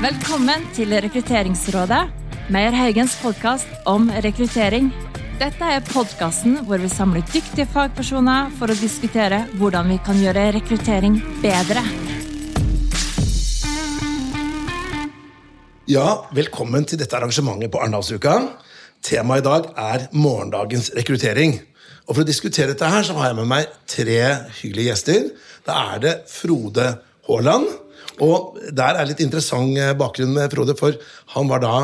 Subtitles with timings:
[0.00, 1.98] Velkommen til Rekrutteringsrådet,
[2.48, 4.86] Meyer Haugens podkast om rekruttering.
[5.36, 10.46] Dette er podkasten hvor vi samler dyktige fagpersoner for å diskutere hvordan vi kan gjøre
[10.56, 11.82] rekruttering bedre.
[15.84, 18.38] Ja, velkommen til dette arrangementet på Arendalsuka.
[19.04, 21.58] Temaet i dag er morgendagens rekruttering.
[22.08, 24.18] Og For å diskutere dette her, så har jeg med meg tre
[24.62, 25.30] hyggelige gjester.
[25.68, 26.88] Da er det Frode
[27.28, 27.68] Haaland.
[28.24, 30.96] Og der er litt interessant eh, bakgrunn med Frode, for
[31.34, 31.76] han var da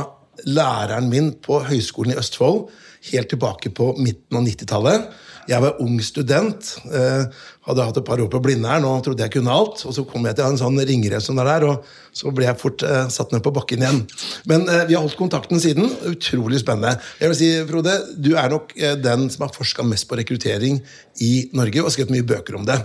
[0.46, 2.66] læreren min på Høgskolen i Østfold
[3.06, 5.06] helt tilbake på midten av 90-tallet.
[5.46, 7.28] Jeg var ung student, eh,
[7.68, 9.84] hadde hatt et par år på Blindern og trodde jeg kunne alt.
[9.86, 12.58] Og så kom jeg til en sånn ringrev som er der, og så ble jeg
[12.58, 14.02] fort eh, satt ned på bakken igjen.
[14.50, 15.86] Men vi har holdt kontakten siden.
[16.10, 16.98] Utrolig spennende.
[17.22, 20.82] Jeg vil si, Frode, Du er nok den som har forska mest på rekruttering
[21.22, 22.82] i Norge og har skrevet mye bøker om det.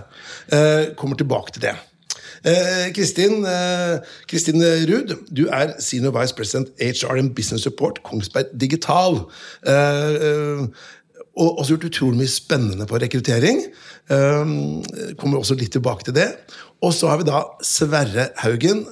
[0.94, 1.80] Kommer tilbake til det.
[2.42, 3.44] Eh, Kristin
[4.26, 9.20] Kristin Ruud, du er Senior Vice President HR and Business Support Kongsberg Digital.
[9.66, 10.66] Eh,
[11.36, 13.62] og også gjort utrolig mye spennende på rekruttering.
[15.16, 16.26] Kommer også litt tilbake til det.
[16.84, 18.82] Og så har vi da Sverre Haugen,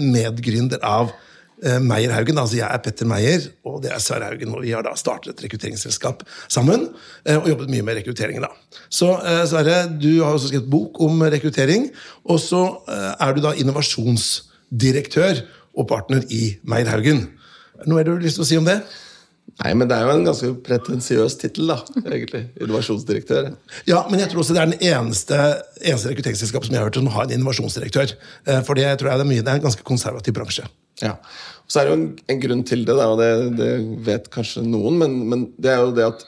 [0.00, 1.12] medgründer av
[1.64, 2.38] uh, Meyer Haugen.
[2.38, 4.54] Altså jeg er Petter Meyer, og det er Sverre Haugen.
[4.54, 8.46] Og vi har da startet et rekrutteringsselskap sammen uh, og jobbet mye med rekrutteringen.
[8.46, 8.80] da.
[8.92, 9.12] Så
[9.50, 11.90] Sverre, du har også skrevet bok om rekruttering.
[12.24, 15.44] Og så er du da innovasjonsdirektør
[15.78, 17.26] og partner i Meyer Haugen.
[17.86, 18.80] Noe har du lyst til å si om det?
[19.60, 21.76] Nei, men det er jo en ganske pretensiøs tittel, da.
[22.02, 22.46] egentlig.
[22.62, 23.50] Innovasjonsdirektør.
[23.88, 25.40] Ja, men jeg tror også det er den eneste,
[25.82, 28.14] eneste rekrutteringsselskapet som jeg har hørt som har en innovasjonsdirektør.
[28.48, 30.64] Eh, for det tror jeg det er mye, det er en ganske konservativ bransje.
[31.02, 31.16] Ja,
[31.66, 33.70] Og Så er det jo en, en grunn til det, da, og det, det
[34.06, 36.26] vet kanskje noen, men, men, det er jo det at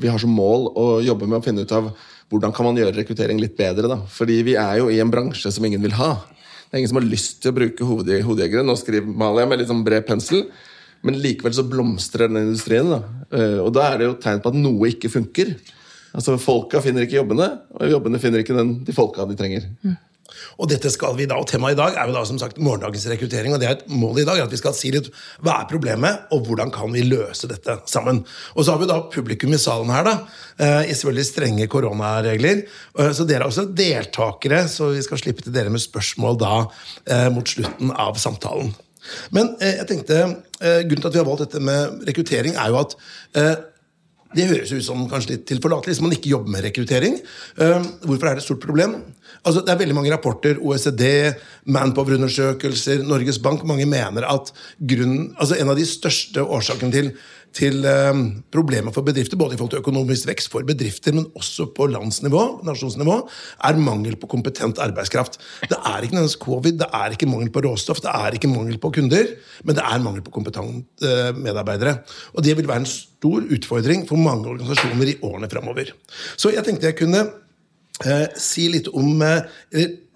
[0.00, 1.90] vi har som mål å jobbe med å finne ut av
[2.28, 3.88] hvordan kan man gjøre rekruttering litt bedre.
[3.88, 4.02] da.
[4.12, 6.14] Fordi vi er jo i en bransje som ingen vil ha.
[6.68, 8.64] Det er ingen som har lyst til å bruke hovedjegere.
[8.64, 10.44] Nå skriver maler jeg med litt sånn bred pensel.
[11.06, 12.90] Men likevel så blomstrer den industrien.
[12.90, 13.02] Da.
[13.30, 15.54] Eh, og da er det jo tegn på at noe ikke funker.
[16.16, 19.68] Altså Folka finner ikke jobbene, og jobbene finner ikke den, de folka de trenger.
[19.84, 19.96] Mm.
[20.60, 23.06] Og dette skal vi da, og Temaet i dag er jo da som sagt morgendagens
[23.10, 23.54] rekruttering.
[23.54, 25.08] og det er et mål i dag, at Vi skal si litt
[25.44, 28.24] hva er problemet, og hvordan kan vi løse dette sammen.
[28.54, 30.16] Og så har vi da publikum i salen her, da,
[30.58, 32.64] eh, i selvfølgelig strenge koronaregler.
[32.98, 36.66] Eh, så dere er også deltakere, så vi skal slippe til dere med spørsmål da
[37.30, 38.74] mot slutten av samtalen.
[39.34, 40.20] Men eh, jeg tenkte,
[40.60, 42.96] eh, grunnen til at vi har valgt dette med rekruttering, er jo at
[43.38, 43.54] eh,
[44.36, 47.14] det høres ut som kanskje litt tilforlatelig hvis man ikke jobber med rekruttering.
[47.56, 48.98] Uh, hvorfor er det et stort problem?
[49.40, 51.32] Altså, det er veldig mange rapporter, OECD,
[51.72, 53.64] Manpower-undersøkelser, Norges Bank.
[53.68, 54.52] Mange mener at
[54.90, 57.10] grunnen, altså en av de største årsakene til
[57.56, 58.20] til eh,
[58.52, 62.44] problemer for bedrifter, både i forhold til økonomisk vekst for bedrifter, men også på landsnivå,
[62.66, 63.18] nasjonsnivå,
[63.68, 65.40] er mangel på kompetent arbeidskraft.
[65.64, 68.78] Det er ikke nødvendigvis covid, det er ikke mangel på råstoff, det er ikke mangel
[68.82, 71.98] på kunder, men det er mangel på kompetente eh, medarbeidere.
[72.34, 75.92] Og det vil være en stor utfordring for mange organisasjoner i årene framover.
[76.36, 77.26] Så jeg tenkte jeg kunne
[78.06, 79.40] Eh, si litt om eh,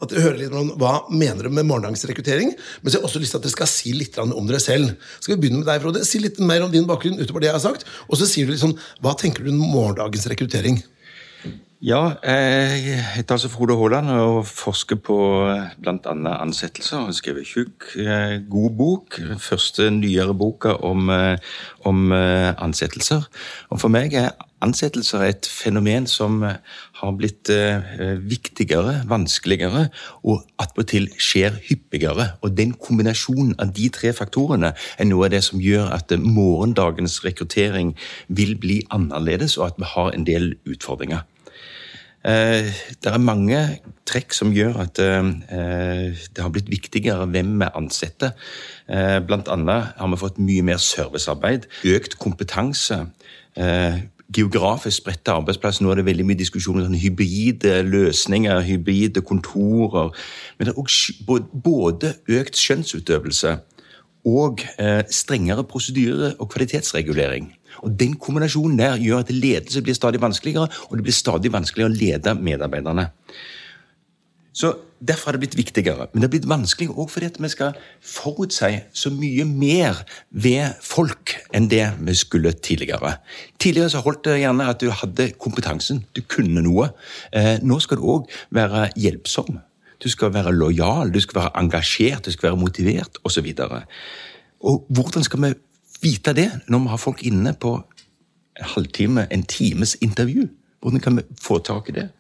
[0.03, 2.53] at dere hører litt om Hva mener du med morgendagens rekruttering?
[2.55, 4.95] Men så har jeg også lyst til at dere skal si litt om dere selv.
[5.19, 6.05] Skal vi begynne med deg, Frode?
[6.07, 7.87] Si litt mer om din bakgrunn utover det jeg har sagt.
[8.07, 10.79] Og så sier du litt sånn, Hva tenker du om morgendagens rekruttering?
[11.83, 15.17] Ja, jeg heter altså Frode Haaland og forsker på
[15.51, 16.13] eh, bl.a.
[16.37, 17.01] ansettelser.
[17.01, 19.19] Jeg har skrevet tjukk, eh, god bok.
[19.43, 21.11] Første nyere boka om,
[21.91, 23.27] om ansettelser.
[23.75, 24.31] Og for meg er
[24.63, 26.59] ansettelser et fenomen som eh,
[27.03, 29.89] har blitt eh, viktigere, vanskeligere
[30.29, 32.33] og attpåtil skjer hyppigere.
[32.43, 36.23] Og den kombinasjonen av de tre faktorene er noe av det som gjør at eh,
[36.23, 37.95] morgendagens rekruttering
[38.29, 41.27] vil bli annerledes, og at vi har en del utfordringer.
[42.23, 43.59] Det er mange
[44.07, 48.37] trekk som gjør at det har blitt viktigere hvem vi ansetter.
[49.27, 53.01] Blant annet har vi fått mye mer servicearbeid, økt kompetanse,
[54.35, 55.85] geografisk spredte arbeidsplasser.
[55.85, 60.13] Nå er det veldig mye diskusjon om sånn hybride løsninger, hybride kontorer.
[60.57, 63.57] Men det er også både økt skjønnsutøvelse
[64.29, 67.51] og eh, strengere prosedyre og kvalitetsregulering.
[67.83, 71.91] Og Den kombinasjonen der gjør at ledelse blir stadig vanskeligere, og det blir stadig vanskeligere
[71.91, 73.09] å lede medarbeiderne.
[74.53, 76.07] Så Derfor har det blitt viktigere.
[76.13, 81.35] Men det har blitt vanskelig òg fordi vi skal forutsi så mye mer ved folk
[81.55, 83.17] enn det vi skulle tidligere.
[83.59, 86.93] Tidligere så holdt det gjerne at du hadde kompetansen, du kunne noe.
[87.35, 89.59] Eh, nå skal du òg være hjelpsom.
[90.03, 93.53] Du skal være lojal, du skal være engasjert, du skal være motivert osv.
[94.63, 95.55] Og hvordan skal vi
[96.03, 100.47] vite det når vi har folk inne på en halvtime, en times intervju?
[100.83, 102.11] Hvordan kan vi få tak i det?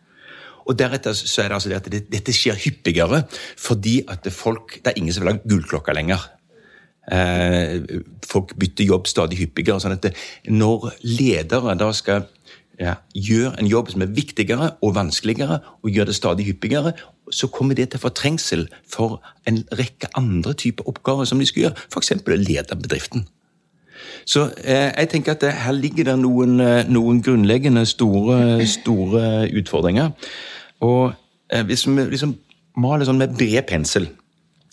[0.66, 3.24] Og deretter så er det altså det at det, dette skjer hyppigere
[3.60, 6.22] fordi at folk Det er ingen som vil ha gullklokka lenger.
[7.12, 7.82] Eh,
[8.26, 9.80] folk bytter jobb stadig hyppigere.
[9.80, 10.14] sånn at det,
[10.48, 12.28] Når ledere da skal
[12.80, 16.94] ja, gjøre en jobb som er viktigere og vanskeligere, og gjør det stadig hyppigere,
[17.30, 21.76] så kommer det til fortrengsel for en rekke andre typer oppgaver som de skal gjøre,
[21.92, 22.12] f.eks.
[22.26, 23.26] lede bedriften.
[24.25, 29.50] Så eh, jeg tenker at det, her ligger det noen, eh, noen grunnleggende store, store
[29.58, 30.10] utfordringer.
[30.81, 31.12] Og
[31.52, 32.37] eh, hvis vi liksom
[32.82, 34.08] maler sånn med bred pensel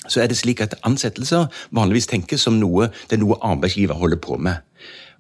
[0.09, 4.21] så er det slik at ansettelser vanligvis tenkes som noe det er noe arbeidsgiver holder
[4.23, 4.61] på med.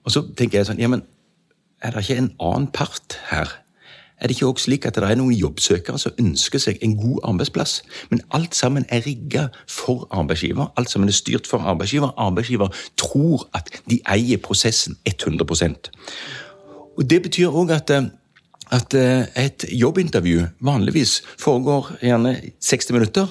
[0.05, 1.03] Og så tenker jeg sånn, ja, men
[1.83, 3.51] er det ikke en annen part her?
[4.21, 7.19] Er det ikke også slik at det er noen jobbsøkere som ønsker seg en god
[7.31, 7.81] arbeidsplass?
[8.11, 10.73] Men alt sammen er rigga for arbeidsgiver.
[10.77, 12.11] Alt sammen er styrt for arbeidsgiver.
[12.17, 12.67] Arbeidsgiver
[12.97, 15.91] tror at de eier prosessen 100%
[16.97, 18.03] Og Det betyr òg at, eh,
[18.71, 23.27] at eh, et jobbintervju vanligvis foregår gjerne 60 minutter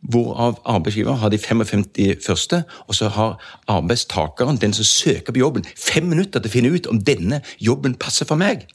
[0.00, 5.64] hvorav arbeidsgiver har de 55 første, og så har arbeidstakeren, den som søker på jobben,
[5.76, 8.66] fem minutter til å finne ut om denne jobben passer for meg.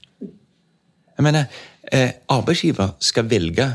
[1.22, 1.44] Jeg mener,
[1.92, 3.74] eh, Arbeidsgiver skal velge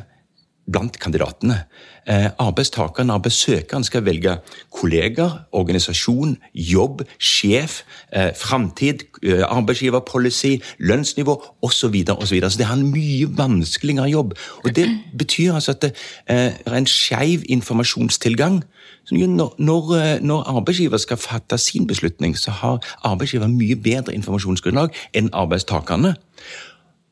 [0.73, 1.65] blant kandidatene.
[2.07, 4.37] Eh, arbeidstakeren, arbeidssøkeren skal velge
[4.75, 7.83] kolleger, organisasjon, jobb, sjef,
[8.13, 11.73] eh, framtid, eh, arbeidsgiverpolicy, lønnsnivå osv.
[11.73, 12.51] Så, videre.
[12.51, 14.33] så det har en mye vanskeligere jobb.
[14.65, 15.95] Og Det betyr altså at det
[16.29, 18.65] eh, er en skeiv informasjonstilgang.
[19.11, 24.91] Når, når, eh, når, arbeidsgiver skal fatte sin beslutning, så har arbeidsgiver mye bedre informasjonsgrunnlag
[25.15, 26.15] enn arbeidstakerne.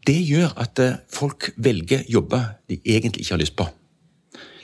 [0.07, 3.69] Det gjør at eh, folk velger jobber de egentlig ikke har lyst på.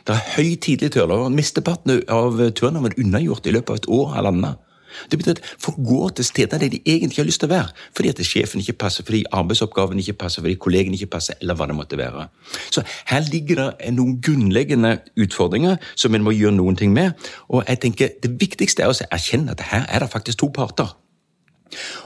[0.06, 1.28] Det er høy tidlig turnover.
[1.32, 4.66] Mesteparten av turnoveren unnagjort i løpet av et år eller annet.
[5.10, 7.74] Det betyr at folk går til steder der de egentlig har lyst til å være.
[7.96, 11.68] Fordi at sjefen ikke passer, fordi arbeidsoppgaven ikke passer, fordi kollegene ikke passer, eller hva
[11.70, 12.26] det måtte være.
[12.70, 17.12] Så her ligger det noen grunnleggende utfordringer som en må gjøre noen ting med.
[17.48, 20.96] Og jeg tenker det viktigste er å erkjenne at her er det faktisk to parter.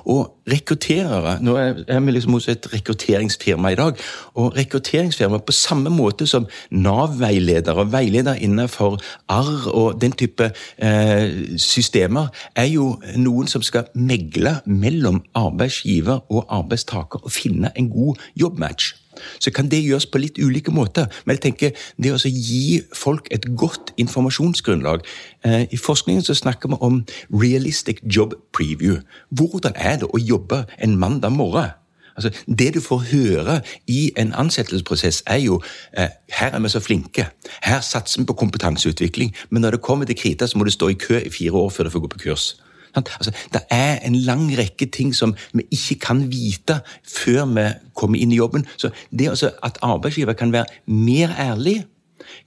[0.05, 4.01] Og rekrutterere Nå er vi liksom hos et rekrutteringsfirma i dag.
[4.35, 11.57] Og rekrutteringsfirma, på samme måte som Nav-veiledere og veiledere innenfor arr og den type eh,
[11.61, 18.21] systemer, er jo noen som skal megle mellom arbeidsgiver og arbeidstaker og finne en god
[18.41, 19.04] jobbmatch
[19.39, 21.07] så kan det gjøres på litt ulike måter.
[21.25, 25.05] Men jeg tenker det å gi folk et godt informasjonsgrunnlag
[25.45, 27.01] eh, I forskningen så snakker vi om
[27.31, 29.01] realistic job preview.
[29.31, 31.73] Hvordan er det å jobbe en mandag morgen?
[32.17, 35.63] Altså, det du får høre i en ansettelsesprosess, er jo
[35.99, 37.27] eh, her er vi så flinke,
[37.63, 40.89] her satser vi på kompetanseutvikling, men når det kommer til krita, så må du stå
[40.89, 42.55] i kø i fire år før du får gå på kurs.
[42.97, 48.21] Altså, det er en lang rekke ting som vi ikke kan vite før vi kommer
[48.21, 48.67] inn i jobben.
[48.77, 51.85] Så det at arbeidsgiver kan være mer ærlig,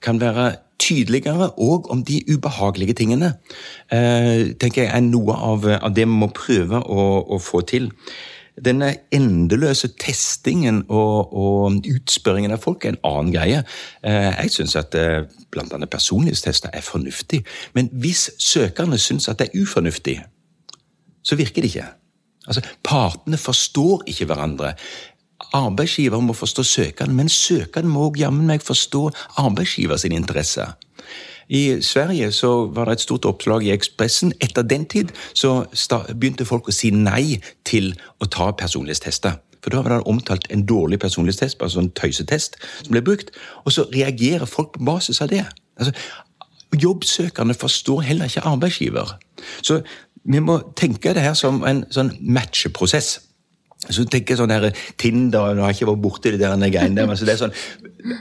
[0.01, 3.33] kan være tydeligere òg om de ubehagelige tingene,
[3.91, 7.89] eh, tenker jeg er noe av det vi må prøve å, å, få til.
[8.57, 13.59] Denne endeløse testingen og, og, utspørringen av folk er en annen greie.
[14.01, 15.85] Eh, jeg syns at eh, bl.a.
[15.85, 17.43] personlighetstester er fornuftig,
[17.77, 20.19] men hvis søkerne syns at det er ufornuftig,
[21.27, 21.87] så virker det ikke.
[22.47, 24.73] Altså, Partene forstår ikke hverandre.
[25.53, 29.09] Arbeidsgiver må forstå søkeren, men søkeren må jammen meg forstå
[29.43, 30.65] arbeidsgiver sin interesse.
[31.49, 34.33] I Sverige så var det et stort oppslag i Ekspressen.
[34.43, 35.61] Etter den tid så
[36.09, 39.37] begynte folk å si nei til å ta personlighetstester.
[39.63, 43.31] For da var det omtalt en dårlig personlighetstest, bare sånn tøysetest, som ble brukt.
[43.65, 45.45] Og så reagerer folk på basis av det.
[45.79, 45.95] Altså,
[46.75, 49.15] Jobbsøkerne forstår heller ikke arbeidsgiver.
[49.63, 49.79] Så
[50.27, 53.17] vi må tenke det her som en sånn matcheprosess.
[53.77, 56.97] Så tenker jeg sånn her, Tinder Nå har jeg ikke vært borti det der greiene
[56.97, 57.05] der.
[57.07, 57.53] men så det er sånn,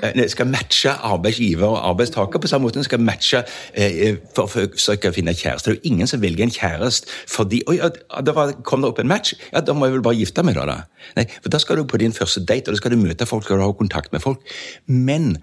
[0.05, 2.85] eh, skal matche arbeidsgiver og arbeidstaker på samme måte.
[2.85, 3.41] Skal matche
[3.73, 5.73] eh, for å forsøke å finne kjæreste.
[5.73, 9.09] Det er jo ingen som velger en kjæreste fordi Oi, da kom det opp en
[9.11, 9.33] match.
[9.49, 10.69] Ja, da må jeg vel bare gifte meg, da.
[10.69, 11.09] da.
[11.17, 13.49] Nei, for Da skal du på din første date, og da skal du møte folk,
[13.49, 14.45] skal du ha kontakt med folk.
[14.87, 15.39] Men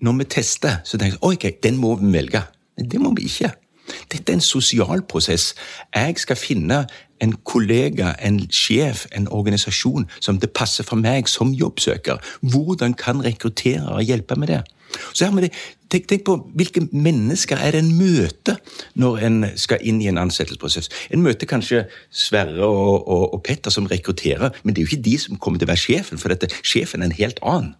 [0.00, 2.46] når vi tester, så tenker jeg ok, den må vi velge.
[2.80, 3.52] Det må vi ikke.
[4.12, 5.54] Dette er en sosial prosess.
[5.94, 6.84] Jeg skal finne
[7.20, 12.20] en kollega, en sjef, en organisasjon som det passer for meg som jobbsøker.
[12.40, 14.62] Hvordan kan rekrutterere hjelpe med det?
[15.14, 15.52] Så her det,
[15.90, 18.56] tenk, tenk, på hvilke mennesker er det en møter
[18.98, 20.90] når en skal inn i en ansettelsesprosess.
[21.14, 25.10] En møter kanskje Sverre og, og, og Petter som rekrutterer, men det er jo ikke
[25.10, 27.76] de som kommer til å være sjefen, for dette, sjefen er en helt annen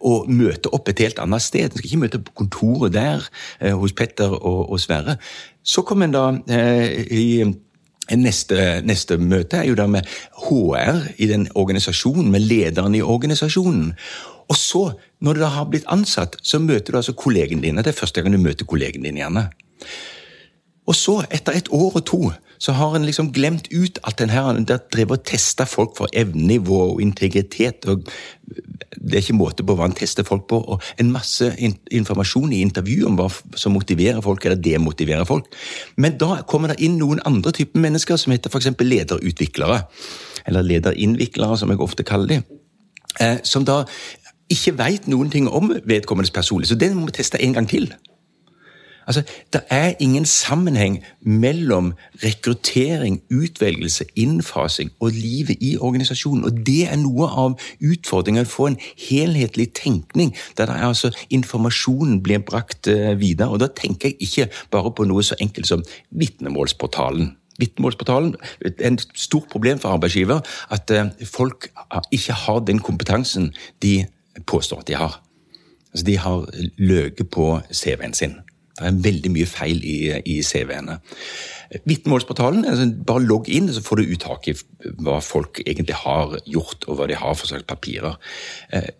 [0.00, 1.68] og møte opp et helt annet sted.
[1.68, 3.28] En skal ikke møte på kontoret der
[3.60, 5.16] eh, hos Petter og, og, Sverre.
[5.66, 7.28] Så kom en da eh, i
[8.06, 10.06] Neste, neste, møte er jo da med
[10.44, 13.88] HR i den organisasjonen, med lederen i organisasjonen.
[14.46, 14.82] Og så,
[15.18, 17.82] når du da har blitt ansatt, så møter du altså kollegen dine.
[17.82, 19.24] Det er første gang du møter kollegen dine.
[19.24, 19.48] gjerne.
[20.86, 22.20] Og så, etter et år og to,
[22.58, 26.08] så har en liksom glemt ut alt den her der drev og tester folk for
[26.12, 27.84] evnenivå og integritet.
[27.86, 28.06] og
[28.96, 30.60] Det er ikke måte på hva en tester folk på.
[30.60, 35.50] Og en masse in informasjon i intervju om hva som motiverer folk, eller demotiverer folk.
[35.96, 38.72] Men da kommer det inn noen andre typer mennesker, som heter f.eks.
[38.80, 39.82] lederutviklere.
[40.46, 42.42] Eller lederinnviklere, som jeg ofte kaller dem.
[43.20, 43.84] Eh, som da
[44.50, 46.68] ikke veit noen ting om vedkommendes personlighet.
[46.68, 47.90] Så den må vi teste en gang til.
[49.06, 49.22] Altså,
[49.52, 51.92] Det er ingen sammenheng mellom
[52.24, 56.44] rekruttering, utvelgelse, innfasing og livet i organisasjonen.
[56.44, 62.38] Og Det er noe av utfordringen, å få en helhetlig tenkning der altså informasjonen blir
[62.38, 63.48] brakt eh, videre.
[63.48, 67.36] Og Da tenker jeg ikke bare på noe så enkelt som vitnemålsportalen.
[67.58, 71.70] Vitnemålsportalen er et stort problem for arbeidsgiver at eh, folk
[72.12, 74.06] ikke har den kompetansen de
[74.46, 75.22] påstår at de har.
[75.92, 76.46] Altså, De har
[76.76, 78.34] løket på CV-en sin.
[78.76, 80.98] Det er veldig mye feil i, i CV-ene.
[81.88, 84.56] Vitnemålsportalen altså bare logg inn, så får du uttak i
[85.02, 88.18] hva folk egentlig har gjort, og hva de har for slags papirer.
[88.76, 88.90] Eh,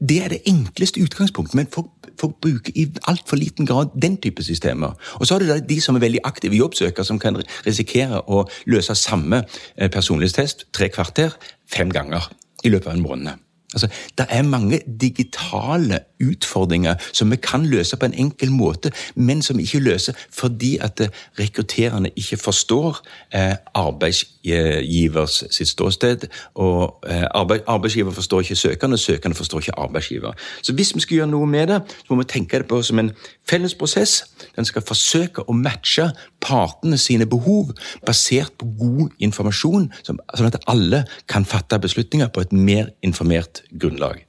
[0.00, 1.88] det er det enkleste utgangspunktet, men folk,
[2.20, 4.92] folk bruker i altfor liten grad den type systemer.
[5.20, 8.94] Og så har du de som er veldig aktive jobbsøkere, som kan risikere å løse
[8.94, 9.42] samme
[9.76, 11.34] eh, personlighetstest tre kvarter
[11.66, 12.28] fem ganger
[12.64, 13.45] i løpet av en måned.
[13.76, 19.42] Altså, det er mange digitale utfordringer som vi kan løse på en enkel måte, men
[19.42, 23.02] som vi ikke løser fordi at eh, rekrutterende ikke forstår
[23.34, 26.26] eh, arbeidsgivers sitt ståsted.
[26.54, 27.24] og eh,
[27.66, 30.32] Arbeidsgiver forstår ikke søkerne, og søkerne forstår ikke arbeidsgiver.
[30.62, 32.98] Så hvis vi skal gjøre noe med det, så må vi tenke det på som
[32.98, 33.12] en
[33.48, 34.24] felles prosess.
[34.56, 36.08] Den skal forsøke å matche
[36.46, 37.74] partene sine behov
[38.06, 44.22] basert på god informasjon, sånn at alle kan fatte beslutninger på et mer informert grunnlag.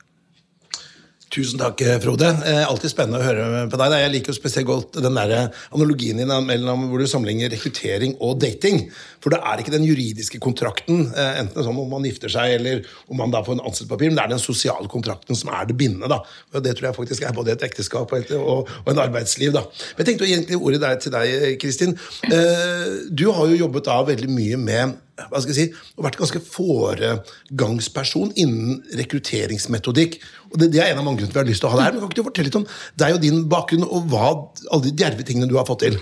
[1.27, 2.29] Tusen takk, Frode.
[2.47, 3.95] Eh, alltid spennende å høre på deg.
[3.99, 8.37] Jeg liker jo spesielt godt den der analogien din mellom hvor du sammenligner rekruttering og
[8.39, 8.85] dating.
[9.19, 12.85] For det er ikke den juridiske kontrakten, eh, enten sånn om man gifter seg eller
[13.11, 15.75] om man da får en ansettelsespapir, men det er den sosiale kontrakten som er det
[15.75, 16.07] bindende.
[16.07, 16.21] da.
[16.55, 19.51] Og Det tror jeg faktisk er både et ekteskap og, en arbeidsliv.
[19.51, 19.65] da.
[19.97, 21.97] Men jeg tenkte egentlig ordet der til deg, Kristin.
[22.23, 26.41] Eh, du har jo jobbet da veldig mye med hva skal jeg si, vært ganske
[26.45, 30.19] foregangsperson innen rekrutteringsmetodikk.
[30.51, 31.87] Og det, det, er en av mange grunner vi har lyst til å ha det
[31.87, 31.95] her.
[31.95, 32.67] Men kan ikke du fortelle litt om
[33.01, 34.31] deg og din bakgrunn, og hva,
[34.69, 35.99] alle de djerve tingene du har fått til?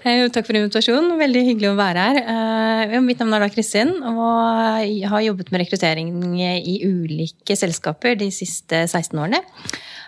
[0.00, 1.16] Takk for invitasjonen.
[1.20, 2.20] Veldig hyggelig å være her.
[2.92, 8.30] Eh, mitt navn er da Kristin, og har jobbet med rekruttering i ulike selskaper de
[8.34, 9.42] siste 16 årene.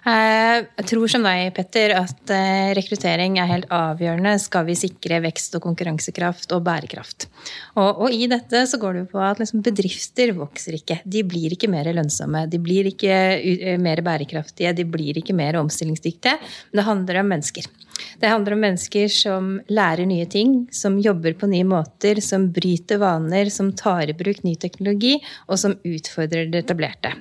[0.02, 5.20] Eh, jeg tror som deg, Petter, at eh, rekruttering er helt avgjørende skal vi sikre
[5.22, 7.28] vekst og konkurransekraft og bærekraft.
[7.76, 10.98] Og, og i dette så går det på at liksom bedrifter vokser ikke.
[11.06, 12.48] De blir ikke mer lønnsomme.
[12.50, 14.74] De blir ikke eh, mer bærekraftige.
[14.74, 16.34] De blir ikke mer omstillingsdyktige.
[16.72, 17.70] Men det handler om mennesker.
[18.18, 22.98] Det handler om mennesker som lærer nye ting, som jobber på nye måter, som bryter
[22.98, 27.14] vaner, som tar i bruk ny teknologi, og som utfordrer det etablerte.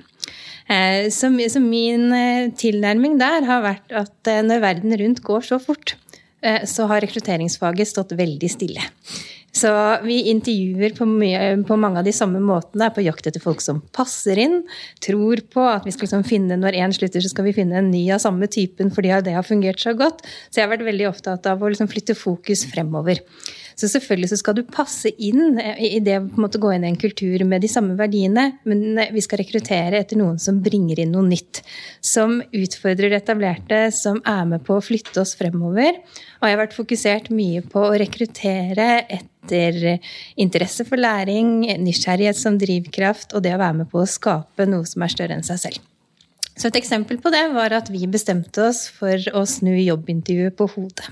[0.70, 5.60] Eh, så, min eh, tilnærming der har vært at eh, når verden rundt går så
[5.62, 5.96] fort,
[6.66, 8.82] så har rekrutteringsfaget stått veldig stille.
[9.54, 9.70] Så
[10.02, 12.88] vi intervjuer på, mye, på, mange av de samme måtene.
[12.90, 14.56] På jakt etter folk som passer inn.
[15.06, 17.92] Tror på at vi skal liksom finne, når én slutter, så skal vi finne en
[17.92, 20.24] ny av samme typen fordi det har fungert så godt.
[20.48, 23.20] Så jeg har vært veldig opptatt av å liksom flytte fokus fremover.
[23.78, 27.44] Så selvfølgelig så skal du passe inn i det å gå inn i en kultur
[27.48, 31.62] med de samme verdiene, men vi skal rekruttere etter noen som bringer inn noe nytt.
[32.04, 36.02] Som utfordrer etablerte, som er med på å flytte oss fremover.
[36.40, 40.02] Og jeg har vært fokusert mye på å rekruttere etter
[40.40, 44.86] interesse for læring, nysgjerrighet som drivkraft, og det å være med på å skape noe
[44.88, 45.88] som er større enn seg selv.
[46.52, 50.68] Så et eksempel på det var at vi bestemte oss for å snu jobbintervjuet på
[50.74, 51.08] hodet.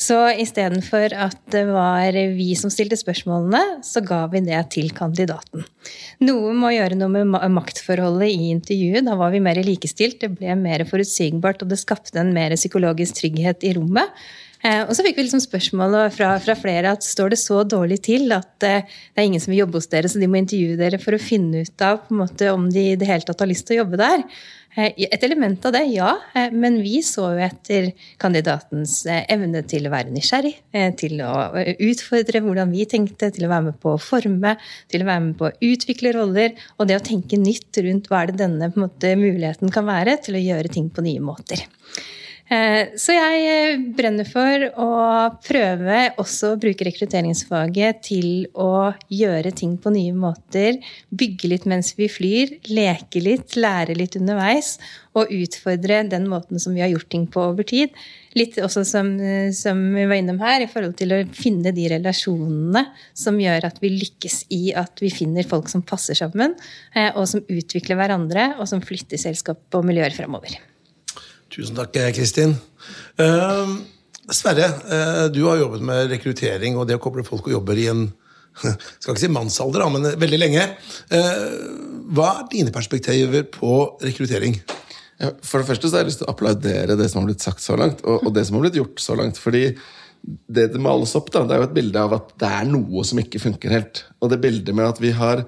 [0.00, 5.66] Så istedenfor at det var vi som stilte spørsmålene, så ga vi det til kandidaten.
[6.24, 9.06] Noe må gjøre noe med maktforholdet i intervjuet.
[9.06, 13.20] Da var vi mer likestilt, det ble mer forutsigbart, og det skapte en mer psykologisk
[13.22, 14.10] trygghet i rommet.
[14.64, 18.00] Eh, og så fikk vi liksom spørsmål fra, fra, flere at står det så dårlig
[18.06, 20.80] til at eh, det er ingen som vil jobbe hos dere, så de må intervjue
[20.80, 23.68] dere for å finne ut av måte, om de i det hele tatt har lyst
[23.68, 24.24] til å jobbe der.
[24.80, 26.14] Eh, et element av det, ja.
[26.56, 27.90] Men vi så jo etter
[28.22, 30.54] kandidatens evne til å være nysgjerrig,
[30.96, 31.34] til å
[31.90, 34.56] utfordre hvordan vi tenkte, til å være med på å forme,
[34.88, 38.24] til å være med på å utvikle roller, og det å tenke nytt rundt hva
[38.24, 41.68] er det denne måte, muligheten kan være til å gjøre ting på nye måter.
[42.52, 44.88] Eh, så jeg eh, brenner for å
[45.46, 50.76] prøve også å bruke rekrutteringsfaget til å gjøre ting på nye måter.
[51.08, 54.76] Bygge litt mens vi flyr, leke litt, lære litt underveis.
[55.16, 57.94] Og utfordre den måten som vi har gjort ting på over tid.
[58.36, 61.88] Litt også som, eh, som vi var innom her, i forhold til å finne de
[61.94, 62.84] relasjonene
[63.16, 66.58] som gjør at vi lykkes i at vi finner folk som passer sammen,
[67.14, 70.58] og som utvikler hverandre, og som flytter selskap og miljøer fremover.
[71.54, 72.56] Tusen takk, Kristin.
[73.14, 73.76] Uh,
[74.34, 77.84] Sverre, uh, du har jobbet med rekruttering og det å koble folk og jobber i
[77.92, 78.08] en
[78.98, 80.64] skal ikke si mannsalder, men veldig lenge.
[81.14, 84.58] Uh, hva er dine perspektiver på rekruttering?
[85.46, 87.62] For det første så har jeg lyst til å applaudere det som har blitt sagt
[87.62, 89.38] så langt, og, og det som har blitt gjort så langt.
[89.38, 89.68] fordi
[90.24, 93.06] det det males opp, da, det er jo et bilde av at det er noe
[93.06, 94.02] som ikke funker helt.
[94.18, 95.46] Og det bildet med at vi har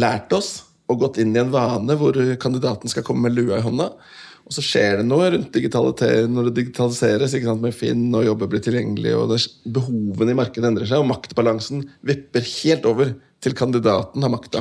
[0.00, 3.64] lært oss og gått inn i en vane hvor kandidaten skal komme med lua i
[3.66, 3.92] hånda.
[4.52, 5.54] Og så skjer det noe rundt
[6.28, 9.30] når det digitaliseres sant, med Finn og jobber blir tilgjengelig, og
[9.64, 14.60] behovene i markedet endrer seg, og maktbalansen vipper helt over til kandidaten har makta.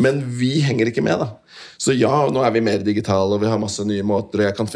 [0.00, 1.28] Men vi henger ikke med, da.
[1.76, 4.56] Så ja, nå er vi mer digitale, og vi har masse nye måter, og jeg
[4.56, 4.70] kan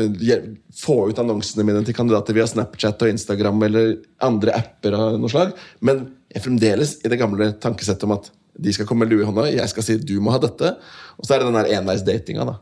[0.82, 3.94] få ut annonsene mine til kandidater via Snapchat og Instagram eller
[4.28, 8.28] andre apper av noe slag, men jeg er fremdeles i det gamle tankesettet om at
[8.52, 10.76] de skal komme med lue i hånda, jeg skal si du må ha dette,
[11.16, 12.58] og så er det den der enveisdatinga, da.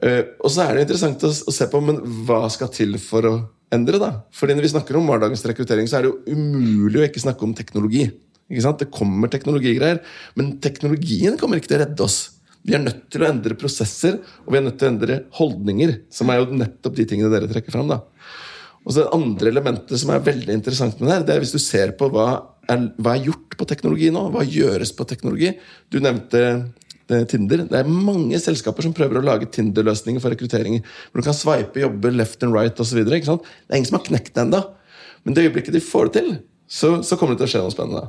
[0.00, 3.32] Uh, og så er det interessant å, se på men hva skal til for å
[3.72, 4.00] endre.
[4.00, 4.12] da?
[4.32, 7.44] Fordi Når vi snakker om hverdagens rekruttering, så er det jo umulig å ikke snakke
[7.44, 8.06] om teknologi.
[8.52, 8.80] Ikke sant?
[8.80, 10.02] Det kommer teknologigreier,
[10.36, 12.20] men teknologien kommer ikke til å redde oss.
[12.62, 15.94] Vi er nødt til å endre prosesser og vi er nødt til å endre holdninger.
[16.14, 17.90] Som er jo nettopp de tingene dere trekker fram.
[17.90, 18.02] da.
[18.84, 21.54] Og så Det andre elementet som er veldig interessant med det her, det er hvis
[21.54, 22.28] du ser på hva
[22.68, 24.30] er, hva er gjort på teknologi nå.
[24.30, 25.56] Hva gjøres på teknologi?
[25.90, 26.60] Du nevnte Eh,
[27.08, 27.64] Tinder.
[27.68, 30.78] Det er mange selskaper som prøver å lage Tinder-løsninger for rekruttering.
[31.10, 33.02] Hvor du kan sveipe jobber left and right osv.
[33.02, 34.62] Det er ingen som har knekt det ennå.
[35.22, 36.32] Men det øyeblikket de får det til,
[36.66, 38.06] så, så, kommer det til å skje noe spennende.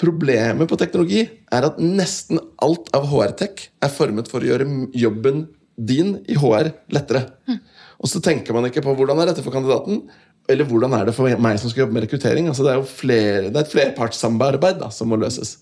[0.00, 5.46] Problemet på teknologi er at nesten alt av HR-tech er formet for å gjøre jobben
[5.80, 7.24] din i HR lettere.
[7.48, 7.60] Mm.
[8.00, 10.04] Og så tenker man ikke på hvordan er dette for kandidaten,
[10.50, 12.48] eller hvordan er det for meg som skal jobbe med rekruttering.
[12.50, 15.58] Altså, det er jo flere, det er et flerpartssamarbeid som må løses.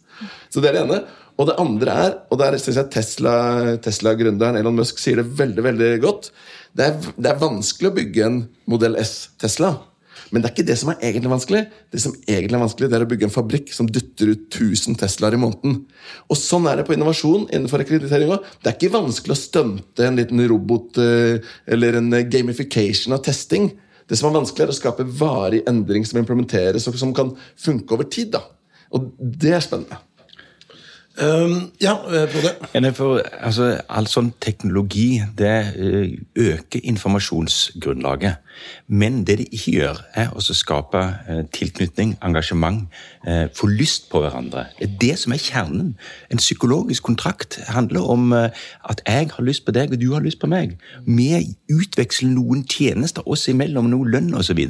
[0.51, 1.01] Så det er det ene.
[1.39, 5.65] Og det andre er, og der syns jeg Tesla-gründeren Tesla Elon Musk sier det veldig
[5.69, 6.33] veldig godt
[6.77, 9.73] det er, det er, vanskelig å bygge en modell S-Tesla.
[10.29, 11.63] Men det er ikke det som er egentlig vanskelig.
[11.95, 14.99] Det som egentlig er vanskelig, det er å bygge en fabrikk som dytter ut 1000
[15.01, 15.79] Teslaer i måneden.
[16.29, 18.47] Og sånn er det på innovasjon innenfor rekruttering òg.
[18.61, 23.71] Det er ikke vanskelig å stunte en liten robot eh, eller en gamification av testing.
[24.09, 27.97] Det som er vanskelig, er å skape varig endring som implementeres, og som kan funke
[27.97, 28.37] over tid.
[28.37, 28.45] da.
[28.95, 29.99] Og det er spennende.
[31.19, 31.97] Um, ja,
[32.31, 32.53] Frode?
[32.75, 32.85] Eh,
[33.43, 38.39] altså, all sånn teknologi det eh, øker informasjonsgrunnlaget.
[38.87, 42.87] Men det de ikke gjør, er å skape eh, tilknytning, engasjement,
[43.59, 44.63] få lyst på hverandre.
[44.79, 45.89] Det er det som er kjernen.
[46.33, 50.39] En psykologisk kontrakt handler om at jeg har lyst på deg, og du har lyst
[50.41, 50.79] på meg.
[51.05, 51.27] Vi
[51.75, 54.63] utveksler noen tjenester oss imellom, noe lønn osv.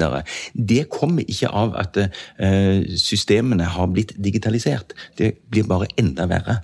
[0.56, 2.00] Det kommer ikke av at
[2.98, 4.96] systemene har blitt digitalisert.
[5.20, 6.58] Det blir bare enda verre.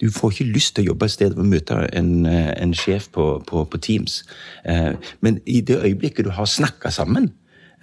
[0.00, 3.08] Du får ikke lyst til å jobbe et sted og møte en, eh, en sjef
[3.14, 4.22] på, på, på, Teams.
[4.64, 7.30] Eh, men i det øyeblikket du har snakka sammen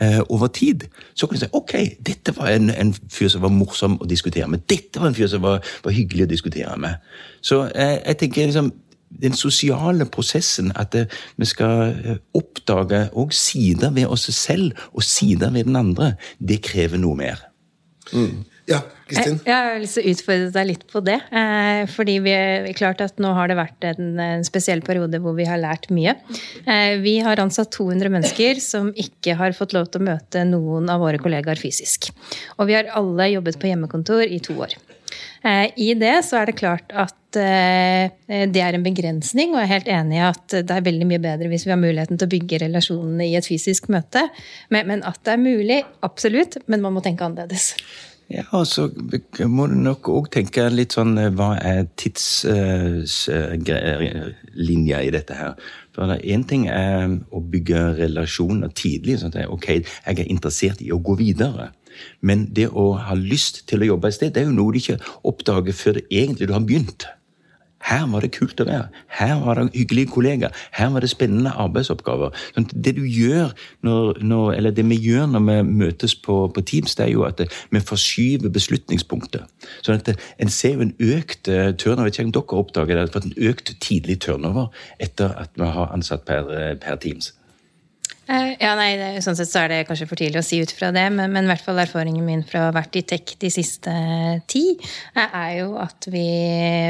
[0.01, 1.75] eh, over tid, så kan du si ok,
[2.07, 4.65] dette var en, en, fyr som var morsom å diskutere med.
[4.69, 7.03] Dette var en fyr som var, var hyggelig å diskutere med.
[7.45, 8.73] Så jeg tenker liksom
[9.15, 10.95] den sosiale prosessen, at
[11.37, 11.93] vi skal
[12.35, 17.45] oppdage òg sider ved oss selv og sider ved den andre, det krever noe mer.
[18.11, 18.43] Mm.
[18.67, 19.37] Ja, Kristin?
[19.45, 21.17] Jeg, har lyst til å utfordre deg litt på det.
[21.29, 25.35] Eh, fordi vi er klart at nå har det vært en, en, spesiell periode hvor
[25.37, 26.15] vi har lært mye.
[26.65, 30.89] Eh, vi har ansatt 200 mennesker som ikke har fått lov til å møte noen
[30.89, 32.09] av våre kollegaer fysisk.
[32.57, 34.73] Og vi har alle jobbet på hjemmekontor i to år.
[35.45, 39.73] Eh, I det så er det klart at det er en begrensning, og jeg er
[39.73, 42.31] helt enig i at det er veldig mye bedre hvis vi har muligheten til å
[42.31, 44.23] bygge relasjonene i et fysisk møte.
[44.71, 47.73] Men, at det er mulig, absolutt, men man må tenke annerledes.
[48.31, 48.89] Ja, og så
[49.45, 53.07] må du nok òg tenke litt sånn eh, Hva er tidslinja
[55.05, 55.53] i dette her?
[55.93, 59.19] For Én ting er å bygge relasjoner tidlig.
[59.21, 61.65] sånn at ok, jeg er interessert i å gå videre.
[62.19, 64.79] Men det å ha lyst til å jobbe et sted, det er jo noe du
[64.81, 67.01] ikke oppdager før det egentlig du har begynt.
[67.85, 68.87] Her var det kult å være.
[69.13, 70.55] Her var det hyggelige kollegaer.
[70.73, 72.33] Her var det spennende arbeidsoppgaver.
[72.55, 73.53] Sånn, det du gjør
[73.85, 77.27] når, når, eller det vi gjør når vi møtes på, på Teams, det er jo
[77.27, 79.45] at det, vi forskyver beslutningspunktet.
[79.85, 82.09] Sånn at det, En ser jo en økt uh, turnover.
[82.09, 84.69] Jeg vet ikke om dere oppdager det, for en økt tidlig turnover
[84.99, 86.49] etter at vi har ansatt per,
[86.81, 87.33] per Teams.
[88.25, 90.71] Eh, ja, nei, det, Sånn sett så er det kanskje for tidlig å si ut
[90.73, 93.35] fra det, men, men i hvert fall erfaringen min fra å ha vært i tech
[93.41, 93.91] de siste
[94.49, 94.63] ti,
[95.13, 96.25] er jo at vi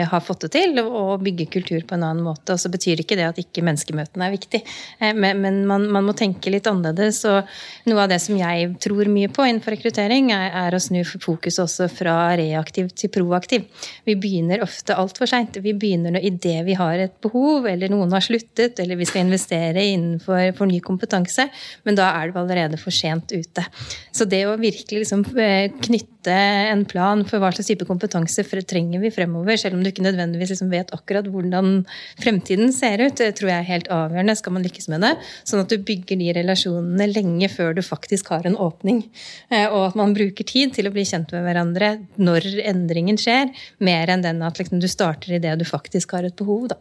[0.08, 2.56] har fått det til å bygge kultur på en annen måte.
[2.56, 4.62] Og så betyr ikke det at ikke menneskemøtene er viktig,
[5.02, 7.20] eh, men, men man, man, må tenke litt annerledes.
[7.28, 11.02] Og noe av det som jeg tror mye på innenfor rekruttering, er, er å snu
[11.04, 13.68] fokus også fra reaktiv til proaktiv.
[14.08, 15.60] Vi begynner ofte altfor seint.
[15.60, 19.84] Vi begynner idet vi har et behov, eller noen har sluttet, eller vi skal investere
[19.92, 21.50] innenfor for ny kompetanse kompetanse,
[21.84, 23.64] men da er du allerede for sent ute.
[24.12, 29.00] Så det å virkelig liksom eh, knytte en plan for hva slags type kompetanse trenger
[29.00, 31.86] vi fremover, selv om du ikke nødvendigvis liksom vet akkurat hvordan
[32.22, 35.14] fremtiden ser ut, tror jeg er helt avgjørende skal man lykkes med det.
[35.46, 39.04] Sånn at du bygger de relasjonene lenge før du faktisk har en åpning.
[39.52, 43.52] Eh, og at man bruker tid til å bli kjent med hverandre når endringen skjer,
[43.80, 46.72] mer enn den at liksom, du starter i det du faktisk har et behov.
[46.74, 46.80] da.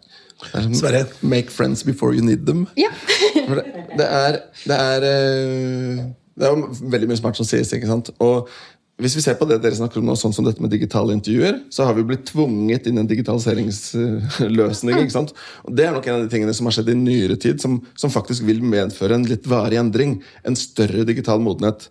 [0.75, 1.07] Sverre?
[1.23, 2.67] Make friends before you need them.
[2.77, 2.91] Ja.
[3.35, 3.65] det,
[3.99, 7.73] det, er, det, er, eh, det er jo veldig mye smart som sies.
[7.75, 8.13] ikke sant?
[8.25, 8.51] Og
[9.03, 11.57] hvis vi ser på det dere snakker om nå, sånn som dette med digitale intervjuer,
[11.75, 15.01] så har vi blitt tvunget inn i en digitaliseringsløsning.
[15.03, 15.33] ikke sant?
[15.67, 17.81] Og Det er nok en av de tingene som har skjedd i nyere tid, som,
[17.99, 20.21] som faktisk vil medføre en litt varig endring.
[20.47, 21.89] En større digital modenhet.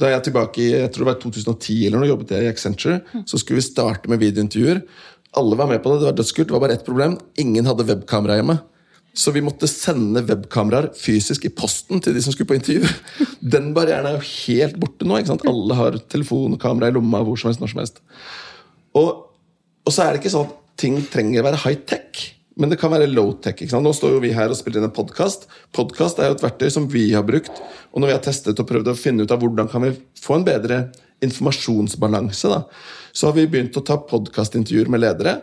[0.00, 3.00] Da jeg tilbake i jeg tror det var 2010 eller noe, jobbet jeg i Accenture,
[3.24, 4.84] så skulle vi starte med videointervjuer.
[5.40, 6.50] Alle var med på det, det var dødskult.
[6.50, 7.16] Det var bare ett problem.
[7.40, 8.58] Ingen hadde webkamera hjemme.
[9.12, 12.88] Så vi måtte sende webkameraer fysisk i posten til de som skulle på intervju.
[13.54, 15.18] Den barrieren er jo helt borte nå.
[15.18, 15.44] ikke sant?
[15.48, 18.00] Alle har telefon og kamera i lomma hvor som helst, når som helst.
[18.96, 19.10] Og,
[19.84, 22.24] og så er det ikke sånn at ting trenger å være high-tech.
[22.60, 23.56] Men det kan være low-tech.
[23.56, 23.84] ikke sant?
[23.84, 25.46] Nå står jo vi her og spiller inn en podkast.
[25.76, 27.52] Podkast er jo et verktøy som vi har brukt.
[27.92, 30.38] Og når vi har testet og prøvd å finne ut av hvordan kan vi få
[30.38, 30.86] en bedre
[31.22, 32.64] informasjonsbalanse, da,
[33.12, 35.36] så har vi begynt å ta podkastintervjuer med ledere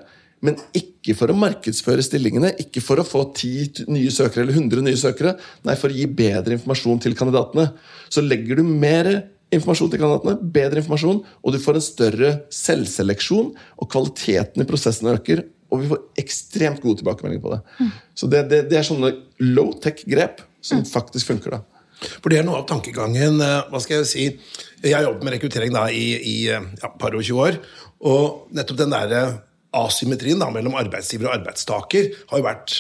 [0.46, 4.86] men ikke for å markedsføre stillingene, ikke for å få 10 nye søkere eller 100
[4.86, 5.36] nye søkere.
[5.68, 7.70] Nei, for å gi bedre informasjon til kandidatene.
[8.12, 9.10] Så legger du mer
[9.56, 13.50] informasjon til kandidatene, bedre informasjon, og du får en større selvseleksjon,
[13.82, 17.60] og kvaliteten i prosessen øker, og vi får ekstremt gode tilbakemeldinger på det.
[17.80, 17.92] Mm.
[18.18, 19.12] Så det, det, det, er sånne
[19.44, 20.88] low-tech-grep som mm.
[20.90, 21.58] faktisk funker.
[21.58, 22.08] da.
[22.24, 24.26] For det er noe av tankegangen eh, hva skal Jeg si,
[24.80, 27.60] jeg har jobbet med rekruttering da i, i ja, par og 20 år.
[28.10, 29.38] Og nettopp den der
[29.76, 32.80] asymmetrien da, mellom arbeidsgiver og arbeidstaker har jo vært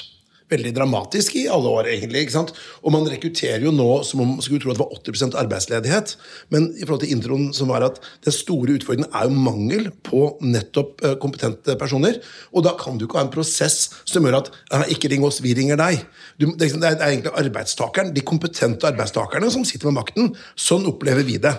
[0.50, 2.24] veldig dramatisk i alle år, egentlig.
[2.26, 2.54] ikke sant?
[2.82, 6.16] Og man rekrutterer jo nå som om man skulle tro at det var 80% arbeidsledighet.
[6.54, 10.24] Men i forhold til introen som var at den store utfordringen er jo mangel på
[10.42, 12.20] nettopp eh, kompetente personer.
[12.54, 14.54] Og da kan du ikke ha en prosess som gjør at
[14.90, 16.02] ikke ring oss, vi ringer deg.
[16.42, 20.34] Du, det, er, er egentlig arbeidstakeren, de kompetente arbeidstakerne som sitter med makten.
[20.58, 21.54] Sånn opplever vi det.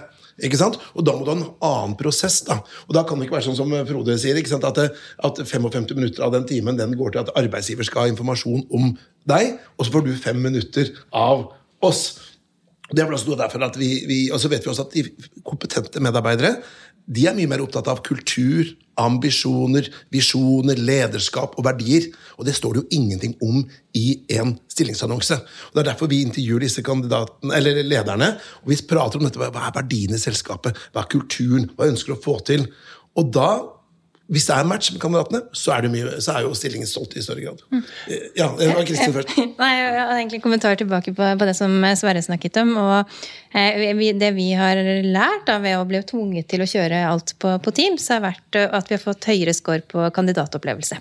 [0.46, 0.78] Ikke sant?
[0.94, 2.40] Og da må du ha en annen prosess.
[2.46, 2.60] da.
[2.88, 4.66] Og da kan det ikke være sånn som Frode sier, ikke sant?
[4.68, 8.66] At, at 55 minutter av den timen den går til at arbeidsgiver skal ha informasjon
[8.76, 8.92] om
[9.30, 11.48] deg, og så får du fem minutter av
[11.84, 12.04] oss.
[12.90, 15.04] Det er også derfor at vi, vi, Og så vet vi også at de
[15.46, 16.56] kompetente medarbeidere
[17.10, 18.68] de er mye mer opptatt av kultur,
[19.00, 22.06] ambisjoner, visjoner, lederskap og verdier.
[22.38, 23.64] Og det står det jo ingenting om
[23.96, 25.40] i en stillingsannonse.
[25.40, 28.38] Og Det er derfor vi intervjuer disse lederne.
[28.62, 29.38] og Vi prater om dette.
[29.38, 30.76] Hva er verdiene i selskapet?
[30.92, 31.70] Hva er kulturen?
[31.76, 32.68] Hva ønsker du å få til?
[33.16, 33.79] Og da
[34.30, 37.22] hvis det er match med kandidatene, så er, mye, så er jo stillingen stolt i
[37.24, 37.62] større grad.
[37.74, 37.82] Mm.
[38.38, 39.34] Ja, det var Kristin først.
[39.58, 42.76] Nei, Jeg har egentlig en kommentar tilbake på, på, det som Sverre snakket om.
[42.78, 43.16] og
[43.58, 47.56] eh, Det vi har lært da, ved å bli tvunget til å kjøre alt på,
[47.58, 51.00] på Teams, har vært at vi har fått høyere score på kandidatopplevelse.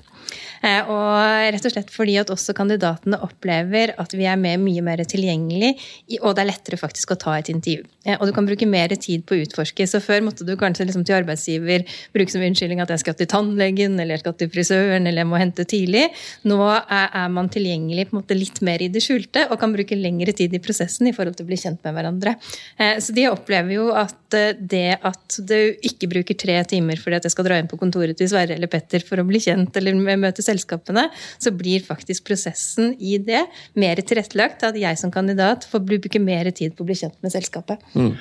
[0.59, 4.83] Eh, og rett og slett fordi at også kandidatene opplever at vi er med mye
[4.83, 5.75] mer tilgjengelig,
[6.19, 7.85] og det er lettere faktisk å ta et intervju.
[8.05, 9.87] Eh, og du kan bruke mer tid på å utforske.
[9.87, 13.29] Så før måtte du kanskje liksom til arbeidsgiver bruke som unnskyldning at jeg skal til
[13.29, 16.07] tannlegen, eller jeg skal til frisøren, eller jeg må hente tidlig.
[16.49, 19.97] Nå er man tilgjengelig på en måte litt mer i det skjulte og kan bruke
[19.99, 22.35] lengre tid i prosessen i forhold til å bli kjent med hverandre.
[22.79, 24.15] Eh, så de opplever jo at
[24.59, 25.55] det at du
[25.85, 28.69] ikke bruker tre timer fordi at jeg skal dra inn på kontoret til Sverre eller
[28.71, 31.07] Petter for å bli kjent eller møte selskapene,
[31.41, 33.45] så blir faktisk prosessen i det
[33.79, 34.65] mer tilrettelagt.
[34.67, 37.81] At jeg som kandidat får bruke mer tid på å bli kjent med selskapet.
[37.95, 38.13] Mm.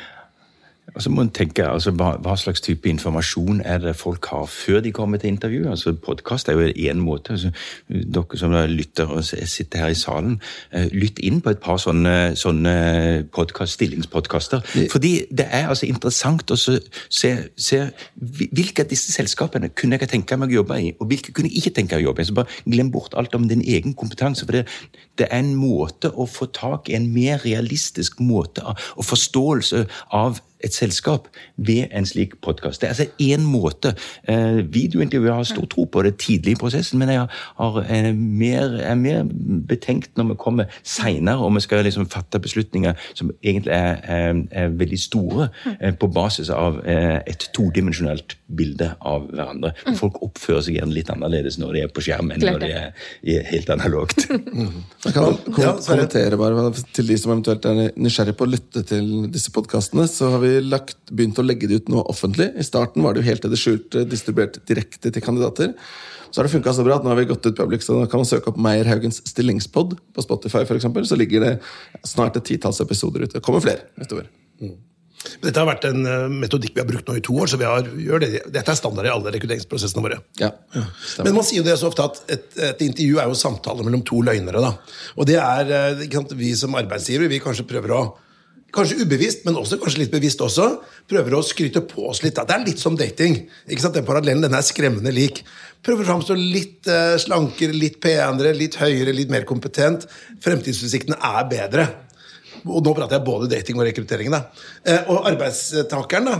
[0.94, 4.46] Og så må en tenke, altså, hva, hva, slags type informasjon er det folk har
[4.48, 5.66] før de kommer til intervju?
[5.70, 7.36] Altså, Podkast er jo én måte.
[7.36, 7.52] Altså,
[7.88, 10.38] dere som lytter og sitter her i salen,
[10.72, 12.74] uh, lytt inn på et par sånne, sånne
[13.34, 14.64] podcast, stillingspodkaster.
[14.92, 17.82] Fordi det er altså interessant å se, se,
[18.16, 21.62] hvilke av disse selskapene kunne jeg tenke meg å jobbe i, og hvilke kunne jeg
[21.62, 22.30] ikke tenke meg å jobbe i.
[22.30, 24.46] Så bare glem bort alt om din egen kompetanse.
[24.46, 24.66] for det,
[25.18, 29.84] det er en måte å få tak i en mer realistisk måte av, og forståelse
[30.16, 32.80] av et selskap ved en slik podkast.
[32.80, 33.94] Det er altså én måte.
[34.28, 38.74] Eh, Videointervjuet har stor tro på det tidlig i prosessen, men jeg har, er, mer,
[38.82, 39.24] er mer
[39.68, 44.42] betenkt når vi kommer seinere og vi skal liksom fatte beslutninger som egentlig er, er,
[44.50, 45.48] er veldig store,
[45.80, 49.74] eh, på basis av eh, et todimensjonalt bilde av hverandre.
[49.98, 53.48] Folk oppfører seg gjerne litt annerledes når de er på skjerm enn når de er
[53.52, 54.26] helt analogt.
[55.04, 59.52] Jeg kan kommentere bare til de som eventuelt er nysgjerrig på å lytte til disse
[59.54, 60.08] podkastene.
[60.10, 62.50] Så har vi lagt, begynt å legge det ut noe offentlig.
[62.58, 65.74] I starten var det jo helt til det skjulte, distribuert direkte til kandidater.
[66.30, 68.08] Så har det funka så bra at nå har vi gått ut public, så nå
[68.10, 71.54] kan man søke opp Meierhaugens stillingspod på Spotify, for eksempel, Så ligger det
[72.04, 73.38] snart et titalls episoder ute.
[73.38, 74.28] Det kommer flere utover.
[74.60, 74.76] Mm.
[75.42, 76.04] Dette har vært en
[76.38, 78.78] metodikk vi har brukt nå i to år, så vi har, gjør det, dette er
[78.78, 80.20] standard i alle rekrutteringsprosessene våre.
[80.38, 80.84] Ja, ja.
[81.24, 84.04] Men man sier jo det så ofte at et, et intervju er jo samtale mellom
[84.06, 84.62] to løgnere.
[84.62, 84.76] da.
[85.18, 88.02] Og det er sant, Vi som arbeidsgivere vi kanskje prøver å
[88.74, 90.66] kanskje ubevisst, men også kanskje litt bevisst også,
[91.08, 92.36] prøver å skryte på oss litt.
[92.36, 92.44] Da.
[92.48, 93.40] Det er litt som dating.
[93.66, 93.96] ikke sant?
[93.96, 95.40] Den parallellen den er skremmende lik.
[95.84, 100.04] Prøver å framstå litt uh, slankere, litt penere, litt høyere, litt mer kompetent.
[100.44, 101.88] Fremtidsutsiktene er bedre.
[102.66, 104.32] Og nå prater jeg både dating og rekruttering.
[104.34, 104.44] da.
[104.84, 106.38] Uh, og arbeidstakeren da,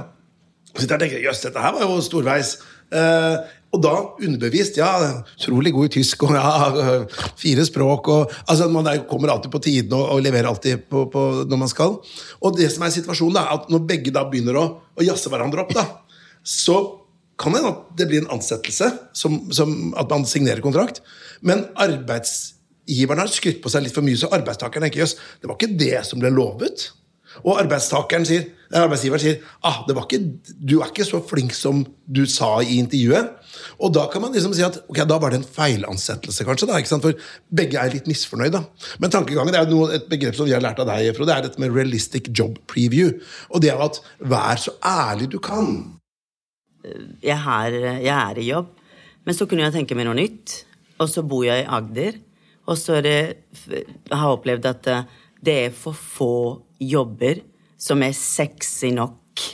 [0.82, 2.56] sitter så tenkte jeg jøss, dette her var jo storveis.
[2.88, 4.78] Uh, og da underbevist.
[4.80, 4.90] Ja,
[5.36, 6.52] utrolig god i tysk og ja,
[7.42, 11.04] fire språk og altså Man er, kommer alltid på tiden og, og leverer alltid på,
[11.12, 11.98] på, når man skal.
[12.40, 15.66] Og det som er situasjonen, da, at når begge da begynner å, å jazze hverandre
[15.66, 15.84] opp, da,
[16.40, 16.78] så
[17.38, 21.02] kan det at det blir en ansettelse, som, som, at man signerer kontrakt.
[21.44, 25.58] Men arbeidsgiveren har skrytt på seg litt for mye, så arbeidstakeren tenker jøss, det var
[25.58, 26.88] ikke det som ble lovet.
[27.44, 30.20] Og arbeidstakeren sier, arbeidsgiveren sier ah, det var ikke,
[30.60, 33.30] du er ikke så flink som du sa i intervjuet.
[33.80, 36.68] Og da kan man liksom si at ok, da var det en feilansettelse, kanskje.
[36.68, 37.06] da, ikke sant?
[37.06, 37.16] For
[37.60, 38.52] begge er litt misfornøyd.
[38.52, 38.64] da.
[39.00, 41.48] Men tankegangen er jo et begrep som vi har lært av deg, Frode, det er
[41.48, 43.14] dette med realistic job preview.
[43.52, 45.94] Og det er at vær så ærlig du kan.
[47.24, 48.72] Jeg, har, jeg er i jobb,
[49.24, 50.62] men så kunne jeg tenke meg noe nytt.
[50.98, 52.18] Og så bor jeg i Agder.
[52.68, 53.18] Og så det,
[53.64, 54.88] jeg har opplevd at
[55.44, 56.34] det er for få
[56.82, 57.40] jobber
[57.78, 59.44] som er sexy nok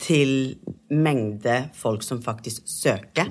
[0.00, 0.56] til
[0.90, 3.30] mengde folk som faktisk søker.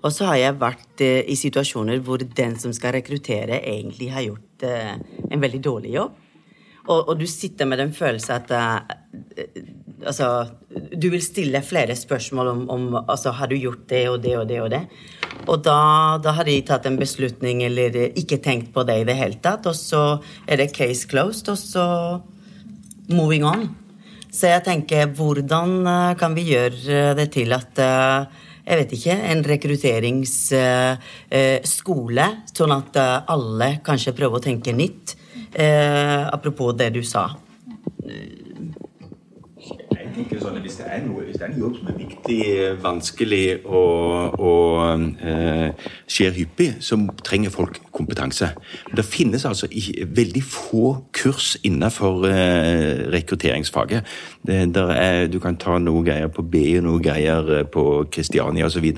[0.00, 4.24] Og så har jeg vært eh, i situasjoner hvor den som skal rekruttere, egentlig har
[4.24, 4.96] gjort eh,
[5.28, 6.16] en veldig dårlig jobb.
[6.88, 8.96] Og, og, du sitter med den følelsen at uh,
[10.00, 14.32] Altså, du vil stille flere spørsmål om, om altså, Har du gjort det og det
[14.38, 14.80] og det og det?
[15.44, 19.18] Og da, da har de tatt en beslutning eller ikke tenkt på det i det
[19.18, 20.02] hele tatt, og så
[20.48, 21.84] er det case closed, og så
[23.12, 23.68] moving on.
[24.30, 28.20] Så jeg tenker, hvordan eh, kan vi gjøre det til at eh,
[28.70, 35.06] jeg vet ikke, en rekrutteringsskole, sånn at eh, alle kanskje prøver å tenke nytt.
[36.30, 37.24] apropos det du sa
[40.14, 42.40] tenker sånn at hvis det, er noe, hvis det er en jobb som er viktig,
[42.82, 48.52] vanskelig og, og eh, skjer hyppig, så trenger folk kompetanse.
[48.96, 49.68] Det finnes altså
[50.20, 54.16] veldig få kurs innenfor eh, rekrutteringsfaget.
[54.46, 58.88] Det, er, du kan ta noe greier på BI noe greier eh, på Kristiania osv.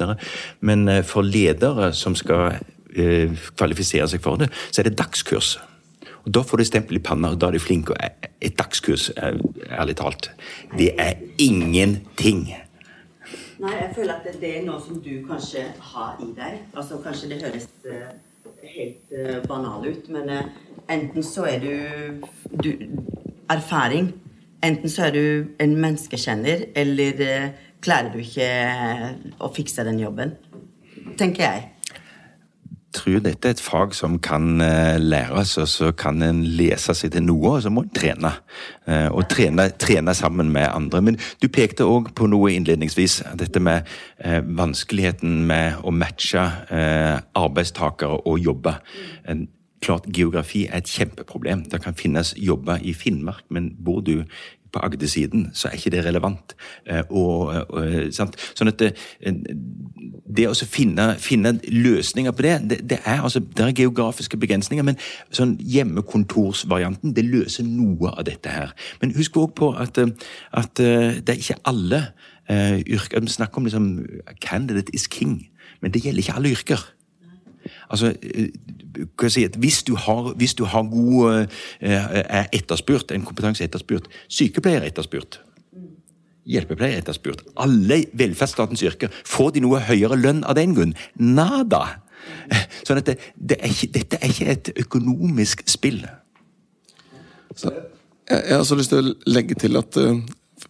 [0.60, 2.58] Men eh, for ledere som skal
[2.96, 5.56] eh, kvalifisere seg for det, så er det dagskurs.
[6.24, 7.90] Og Da får du stempel i panna, og da er du flink.
[7.90, 7.96] og
[8.40, 9.34] Et dagskurs, eh,
[9.70, 10.30] ærlig talt,
[10.78, 12.54] det er ingenting.
[13.60, 16.58] Nei, jeg føler at det er noe som du kanskje har i deg.
[16.74, 18.10] Altså Kanskje det høres uh,
[18.62, 20.42] helt uh, banal ut, men uh,
[20.90, 22.26] enten så er du,
[22.62, 22.72] du,
[23.50, 24.12] Erfaring.
[24.62, 28.48] Enten så er du en menneskekjenner, eller klarer du ikke
[29.42, 30.34] å fikse den jobben.
[31.18, 31.64] Tenker jeg
[32.94, 37.14] tror dette er et fag som kan eh, læres, og så kan en lese seg
[37.14, 38.32] til noe, og så må en trene.
[38.86, 41.02] Eh, og trene, trene sammen med andre.
[41.02, 43.20] Men du pekte òg på noe innledningsvis.
[43.40, 46.44] Dette med eh, vanskeligheten med å matche
[47.38, 48.76] arbeidstakere og jobbe.
[49.82, 51.64] Klart, Geografi er et kjempeproblem.
[51.70, 54.22] Det kan finnes jobber i Finnmark, men bor du
[54.72, 56.54] på Agder-siden, så er ikke det relevant.
[57.10, 58.92] Og, og, sånn at det,
[60.26, 64.86] det å finne, finne, løsninger på det, det, det, er, altså, det er geografiske begrensninger,
[64.86, 64.98] men
[65.34, 68.74] sånn hjemmekontorsvarianten det løser noe av dette her.
[69.02, 72.04] Men husk også på at, at det er ikke alle
[72.52, 73.84] yrker Vi snakker om liksom,
[74.42, 75.38] candidate is king,
[75.80, 76.82] men det gjelder ikke alle yrker.
[77.92, 78.14] Altså,
[79.20, 81.46] hva si, hvis, du har, hvis du har god
[81.80, 85.42] er etterspurt, en kompetanse etterspurt, sykepleier etterspurt
[86.48, 87.44] hjelpepleier etterspurt.
[87.60, 89.12] Alle velferdsstatens yrker.
[89.28, 90.96] Får de noe høyere lønn av den grunn?
[91.20, 91.84] Nada!
[92.86, 96.02] Sånn at det, det er ikke, dette er ikke et økonomisk spill.
[97.54, 100.22] Så, jeg, jeg, har også lyst til å legge til at uh, eh,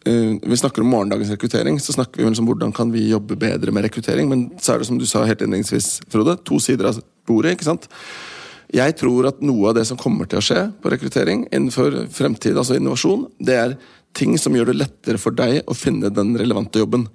[0.05, 3.87] vi snakker om morgendagens rekruttering, så snakker vi om hvordan kan vi jobbe bedre med
[3.87, 4.29] rekruttering.
[4.31, 7.57] Men så er det som du sa helt innledningsvis, Frode, to sider av bordet.
[7.57, 7.89] ikke sant?
[8.73, 12.57] Jeg tror at noe av det som kommer til å skje på rekruttering innenfor fremtid,
[12.57, 13.75] altså innovasjon, det er
[14.17, 17.07] ting som gjør det lettere for deg å finne den relevante jobben.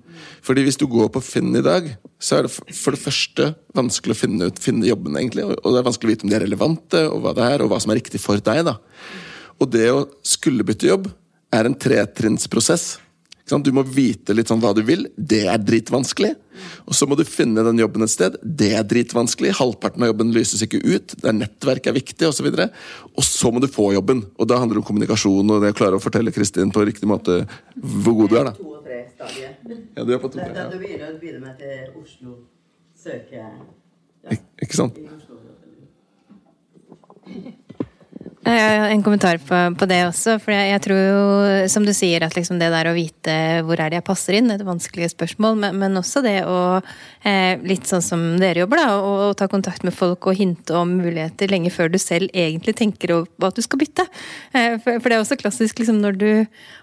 [0.45, 1.89] Fordi hvis du går på Finn i dag,
[2.21, 5.45] så er det for det første vanskelig å finne, ut, finne jobben, egentlig.
[5.45, 7.71] Og det er vanskelig å vite om de er relevante, og hva det er, og
[7.71, 8.63] hva som er riktig for deg.
[8.65, 8.77] da.
[9.61, 11.09] Og det å skulle bytte jobb
[11.53, 12.97] er en tretrinnsprosess.
[13.47, 15.05] Du må vite litt sånn hva du vil.
[15.15, 16.33] Det er dritvanskelig.
[16.83, 18.35] Og så må du finne den jobben et sted.
[18.43, 19.53] Det er dritvanskelig.
[19.55, 21.15] Halvparten av jobben lyses ikke ut.
[21.23, 22.49] Der nettverk er viktig, osv.
[22.51, 22.67] Og, så
[23.15, 24.25] og så må du få jobben.
[24.35, 27.07] Og da handler det om kommunikasjon og det å klare å fortelle Kristin på riktig
[27.07, 27.45] måte
[27.77, 28.51] hvor god du er.
[28.51, 28.55] da.
[29.95, 32.35] Ja, du er på to, Da, da du begynner, begynner med til Oslo.
[32.97, 33.47] Søke ja,
[34.33, 34.99] Ik ikke sant?
[34.99, 35.39] i Oslo.
[38.45, 40.37] En kommentar på, på det også.
[40.39, 41.21] For jeg, jeg tror jo,
[41.71, 43.33] som du sier, at liksom det der å vite
[43.65, 45.57] hvor er det jeg passer inn, er et vanskelig spørsmål.
[45.63, 46.79] Men, men også det å,
[47.27, 50.75] eh, litt sånn som dere jobber, da, å, å ta kontakt med folk og hinte
[50.77, 54.05] om muligheter lenge før du selv egentlig tenker på at du skal bytte.
[54.53, 56.29] Eh, for, for det er også klassisk liksom, når du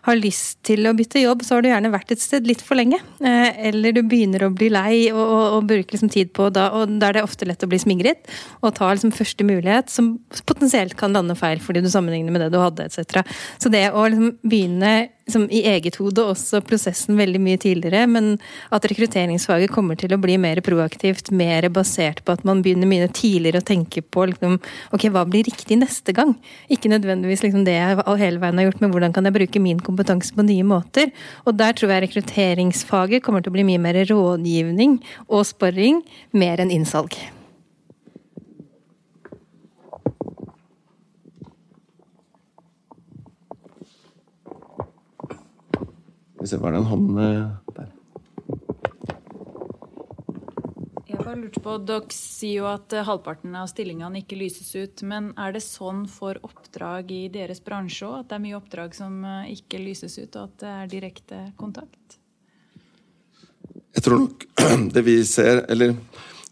[0.09, 2.77] har lyst til å bytte jobb, så har du gjerne vært et sted litt for
[2.81, 3.01] lenge.
[3.25, 6.69] Eh, eller du begynner å bli lei og, og, og bruker liksom tid på da,
[6.77, 8.29] og da er det ofte lett å bli smigret.
[8.61, 12.53] Og ta liksom første mulighet som potensielt kan lande feil fordi du sammenligner med det
[12.55, 13.23] du hadde, etc.
[13.61, 14.95] Så det å liksom begynne
[15.27, 18.35] liksom, i eget hode, også prosessen veldig mye tidligere, men
[18.75, 23.09] at rekrutteringsfaget kommer til å bli mer proaktivt, mer basert på at man begynner mye
[23.15, 24.59] tidligere å tenke på liksom,
[24.95, 26.35] ok, hva blir riktig neste gang?
[26.73, 29.85] Ikke nødvendigvis liksom, det jeg hele veien har gjort, men hvordan kan jeg bruke min
[29.85, 31.13] kompetanse på nye måter?
[31.45, 36.05] Og der tror jeg rekrutteringsfaget kommer til å bli mye mer rådgivning og sparring,
[36.37, 37.17] mer enn innsalg.
[46.45, 47.93] Vi se, var det en hånd eh, der?
[51.09, 55.01] Jeg bare lurte på, Dere sier jo at eh, halvparten av stillingene ikke lyses ut.
[55.09, 58.19] Men er det sånn for oppdrag i deres bransje òg?
[58.19, 61.41] At det er mye oppdrag som eh, ikke lyses ut, og at det er direkte
[61.57, 62.19] kontakt?
[63.97, 64.45] Jeg tror nok
[64.99, 65.97] det vi ser Eller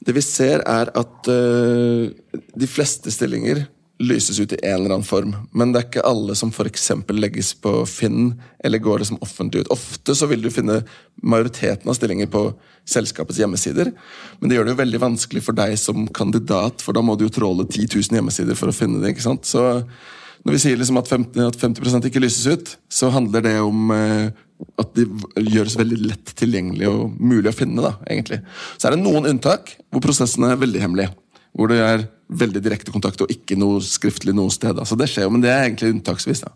[0.01, 3.67] det vi ser, er at de fleste stillinger
[4.03, 5.35] lyses ut i en eller annen form.
[5.57, 6.91] Men det er ikke alle som f.eks.
[7.15, 8.35] legges på Finn
[8.65, 9.73] eller går liksom offentlig ut.
[9.75, 10.81] Ofte så vil du finne
[11.23, 12.47] majoriteten av stillinger på
[12.89, 13.93] selskapets hjemmesider.
[14.41, 17.27] Men det gjør det jo veldig vanskelig for deg som kandidat, for da må du
[17.29, 19.15] jo tråle 10 000 hjemmesider for å finne det.
[19.15, 19.47] ikke sant?
[19.49, 19.63] Så
[20.43, 23.93] når vi sier liksom at 50, at 50 ikke lyses ut, så handler det om
[23.95, 24.33] eh,
[24.81, 25.07] at de
[25.53, 27.83] gjøres veldig lett tilgjengelig og mulig å finne.
[27.83, 28.43] da, egentlig.
[28.77, 31.11] Så er det noen unntak hvor prosessen er veldig hemmelig.
[31.53, 34.79] Hvor det er veldig direkte kontakt og ikke noe skriftlig noe sted.
[34.89, 36.45] Så det skjer jo, men det er egentlig unntaksvis.
[36.47, 36.55] da.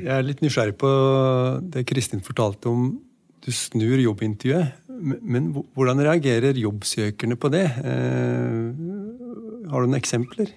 [0.00, 0.90] Jeg er litt nysgjerrig på
[1.74, 2.94] det Kristin fortalte om
[3.44, 4.78] du snur jobbintervjuet.
[5.00, 7.64] Men men hvordan reagerer jobbsøkerne på det?
[7.84, 8.64] Eh,
[9.70, 10.50] har du noen eksempler?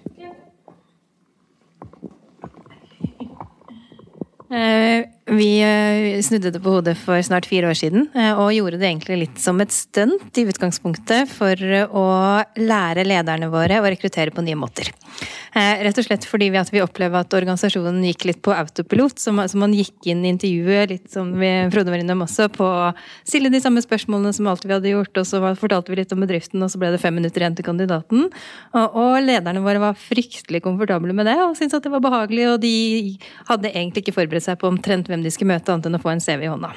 [4.54, 8.76] Eh, Vi eh, snudde det på hodet for snart fire år siden, eh, og gjorde
[8.76, 12.04] det egentlig litt som et stunt i utgangspunktet for eh, å
[12.60, 14.92] lære lederne våre å rekruttere på nye måter.
[15.54, 20.08] Rett og slett fordi vi, opplevde at organisasjonen gikk litt på autopilot, så man gikk
[20.10, 22.88] inn i intervjuet litt som vi Frode var innom også, på å
[23.22, 26.24] stille de samme spørsmålene som alltid vi hadde gjort, og så fortalte vi litt om
[26.24, 28.26] bedriften, og så ble det fem minutter igjen til kandidaten.
[28.74, 32.48] Og, og lederne våre var fryktelig komfortable med det, og syntes at det var behagelig,
[32.50, 32.74] og de
[33.52, 36.10] hadde egentlig ikke forberedt seg på omtrent hvem de skulle møte, annet enn å få
[36.14, 36.72] en CV i hånda.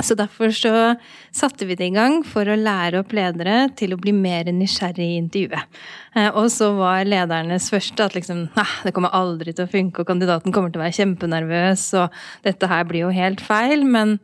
[0.00, 0.96] Så derfor så
[1.34, 5.04] satte vi det i gang for å lære opp ledere til å bli mer nysgjerrig
[5.04, 5.80] i intervjuet.
[6.16, 10.00] Eh, Og så var ledernes første at liksom, nei, det kommer aldri til å funke,
[10.00, 13.84] og kandidaten kommer til å være kjempenervøs, og dette her blir jo helt feil.
[13.84, 14.18] Men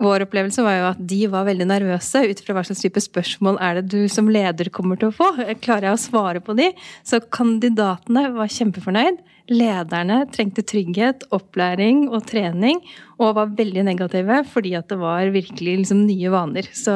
[0.00, 3.58] vår opplevelse var jo at de var veldig nervøse ut fra hva slags type spørsmål
[3.60, 5.32] er det du som leder kommer til å få.
[5.60, 6.70] Klarer jeg å svare på de?
[7.04, 9.20] Så kandidatene var kjempefornøyd.
[9.50, 12.78] Lederne trengte trygghet, opplæring og trening,
[13.18, 16.68] og var veldig negative fordi at det var virkelig liksom nye vaner.
[16.70, 16.94] Så,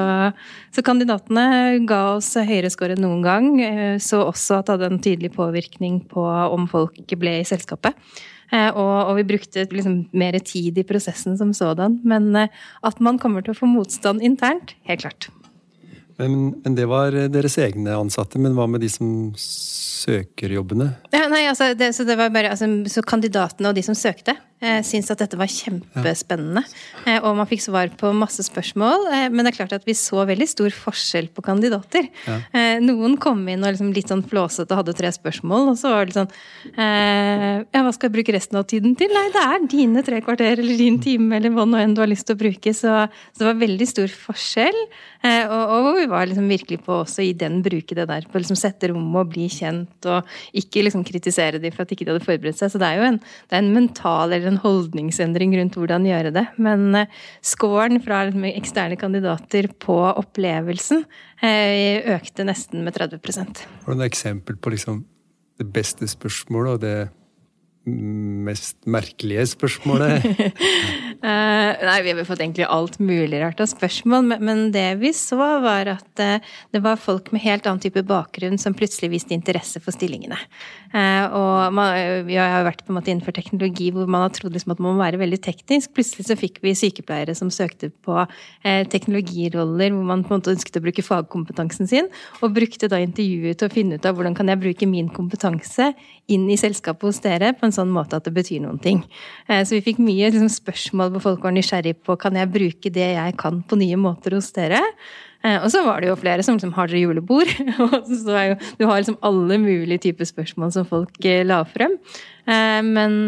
[0.71, 3.51] så kandidatene ga oss høyere score enn noen gang.
[3.61, 7.99] eh, Så også at det hadde en tydelig påvirkning på om folk ble i selskapet.
[8.53, 12.01] Eh, Og, og vi brukte liksom mer tid i prosessen som sådan.
[12.05, 12.49] Men eh,
[12.87, 15.29] at man kommer til å få motstand internt, helt klart.
[16.17, 18.41] Men, men det var eh, deres egne ansatte.
[18.43, 19.09] Men hva med de som
[19.39, 20.93] søker jobbene?
[21.15, 24.54] Ja, nei, altså, det, så det bare altså, så kandidatene og de som søkte, eh,
[24.87, 26.65] syntes at dette var kjempespennende.
[27.05, 29.09] Eh, og man fikk svar på masse spørsmål.
[29.13, 32.09] Eh, men det er klart at vi så veldig stor forskjell på kandidater.
[32.29, 32.39] Ja.
[32.55, 36.05] Eh, noen kom inn og liksom litt sånn flåsete hadde tre spørsmål, og så var
[36.05, 36.33] det litt sånn
[36.75, 39.13] eh, Ja, hva skal jeg bruke resten av tiden til?
[39.15, 42.11] Nei, det er dine tre kvarter eller din time eller hva nå enn du har
[42.11, 42.75] lyst til å bruke.
[42.75, 42.95] Så,
[43.35, 44.81] så det var veldig stor forskjell.
[45.25, 48.41] Eh, og, og, vi var liksom virkelig på også i den bruke det der på
[48.41, 50.29] liksom sette rommet og bli kjent, og
[50.61, 52.73] ikke liksom kritisere dem for at ikke de hadde forberedt seg.
[52.73, 56.33] Så det er jo en, det er en mental eller en holdningsendring rundt hvordan gjøre
[56.35, 56.45] det.
[56.63, 63.99] Men uh, scoren fra eksterne kandidater på opplevelsen uh, økte nesten med 30 Har du
[63.99, 65.05] noe eksempel på liksom
[65.61, 66.97] det beste spørsmålet og det
[67.85, 70.25] mest merkelige spørsmålet?
[71.25, 75.09] Uh, nei, vi har fått egentlig alt mulig rart av spørsmål, men, men, det vi
[75.17, 79.33] så, var at uh, det var folk med helt annen type bakgrunn som plutselig viste
[79.33, 80.37] interesse for stillingene.
[80.93, 84.53] Uh, og man, vi har vært på en måte innenfor teknologi hvor man har trodd
[84.53, 85.95] liksom at man må være veldig teknisk.
[85.97, 88.21] Plutselig så fikk vi sykepleiere som søkte på
[88.93, 92.11] teknologiroller hvor man på en måte ønsket å bruke fagkompetansen sin,
[92.45, 95.91] og brukte da intervjuet til å finne ut av hvordan kan jeg bruke min kompetanse
[96.33, 99.03] inn i selskapet hos dere på en sånn måte at det betyr noen ting.
[99.49, 103.13] så vi fikk mye liksom, spørsmål hvor folk var nysgjerrig på kan jeg bruke det
[103.15, 104.83] jeg kan på nye måter hos dere.
[105.45, 107.51] Eh, og så var det jo flere som liksom har dere julebord?
[107.79, 107.89] jo,
[108.79, 111.99] du har liksom alle mulige typer spørsmål som folk eh, la frem.
[112.49, 113.21] Eh, men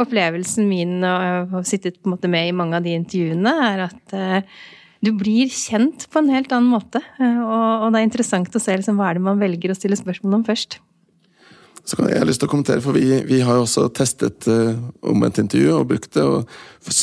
[0.00, 3.86] opplevelsen min, og har sittet på en måte med i mange av de intervjuene, er
[3.88, 4.16] at
[5.04, 7.00] du blir kjent på en helt annen måte.
[7.20, 10.40] Og det er interessant å se liksom, hva er det man velger å stille spørsmål
[10.40, 10.78] om først.
[11.84, 14.46] Så kan jeg ha lyst til å kommentere, for Vi, vi har jo også testet
[14.48, 14.72] uh,
[15.04, 16.24] omvendt intervju og brukt det.
[16.24, 16.48] og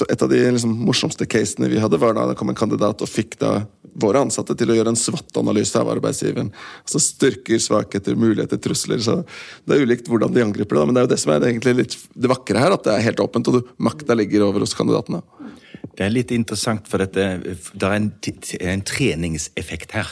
[0.10, 3.10] Et av de liksom, morsomste casene vi hadde, var da det kom en kandidat og
[3.10, 3.60] fikk da
[4.02, 6.50] våre ansatte til å gjøre en SWAT-analyse av arbeidsgiveren.
[6.82, 9.04] Altså Styrker, svakheter, muligheter, trusler.
[9.04, 9.22] så
[9.68, 11.76] Det er ulikt hvordan de angriper det, men det er jo det som er egentlig
[11.78, 15.22] litt det vakre her, at det er helt åpent, og makta ligger over hos kandidatene.
[15.98, 18.12] Det er litt interessant, for dette, det er en,
[18.74, 20.12] en treningseffekt her.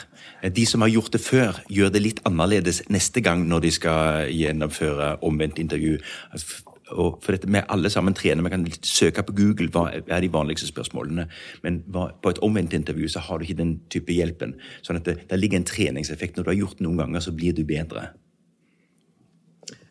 [0.56, 4.32] De som har gjort det før, gjør det litt annerledes neste gang når de skal
[4.32, 5.98] gjennomføre omvendt intervju.
[6.32, 10.22] Altså, og for dette med alle sammen trener, Vi kan søke på Google hva er
[10.22, 11.28] de vanligste spørsmålene.
[11.64, 11.84] Men
[12.22, 14.56] på et omvendt intervju så har du ikke den type hjelpen.
[14.82, 16.38] Sånn at det, det ligger en treningseffekt.
[16.38, 18.10] Når du har gjort det noen ganger, så blir du bedre.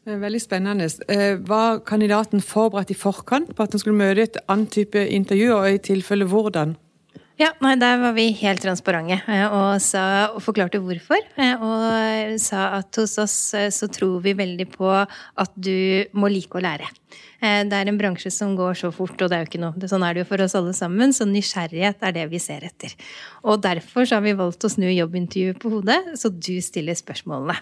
[0.09, 0.89] Veldig spennende.
[1.09, 5.51] Eh, var kandidaten forberedt i forkant på at han skulle møte et annet type intervju,
[5.53, 6.77] og i tilfelle hvordan?
[7.39, 11.21] Ja, nei, Der var vi helt transparente eh, og, sa, og, forklarte hvorfor.
[11.37, 16.57] Eh, og sa at hos oss så tror vi veldig på at du må like
[16.59, 16.89] å lære.
[17.39, 19.91] Eh, det er en bransje som går så fort, og det er jo ikke noe.
[19.91, 21.15] Sånn er det jo for oss alle sammen.
[21.15, 22.95] Så nysgjerrighet er det vi ser etter.
[23.49, 27.57] Og derfor har vi valgt å snu jobbintervjuet på hodet, så du stiller spørsmålene.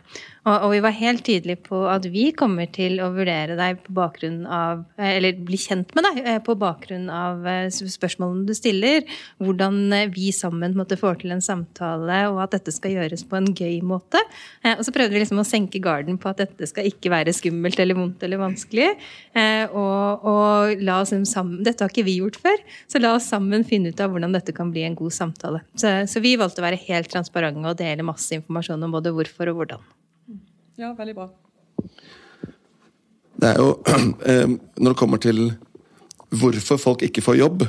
[0.47, 3.95] Og, og, vi var helt tydelige på at vi kommer til å vurdere deg på
[3.97, 9.05] bakgrunn av Eller bli kjent med deg eh, på bakgrunn av eh, spørsmålene du stiller.
[9.43, 13.51] Hvordan vi sammen måtte få til en samtale, og at dette skal gjøres på en
[13.55, 14.21] gøy måte.
[14.77, 17.79] Og så prøvde vi liksom å senke garden på at dette skal ikke være skummelt
[17.83, 18.89] eller vondt eller vanskelig
[19.77, 23.65] og, og, la oss sammen Dette har ikke vi gjort før, så la oss sammen
[23.69, 25.63] finne ut av hvordan dette kan bli en god samtale.
[25.77, 29.53] Så, så vi valgte å være helt transparente og dele masse informasjon om både hvorfor
[29.53, 29.83] og hvordan.
[30.81, 31.29] Ja, veldig bra.
[33.37, 33.75] Det er jo
[34.31, 34.49] eh,
[34.81, 35.51] Når det kommer til
[36.37, 37.67] hvorfor folk ikke får jobb,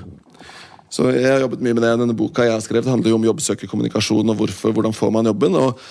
[0.89, 1.95] så Jeg har jobbet mye med det.
[1.99, 5.55] Denne boka jeg har skrevet handler jo om jobbsøkerkommunikasjon og hvorfor, hvordan får man jobben.
[5.59, 5.81] og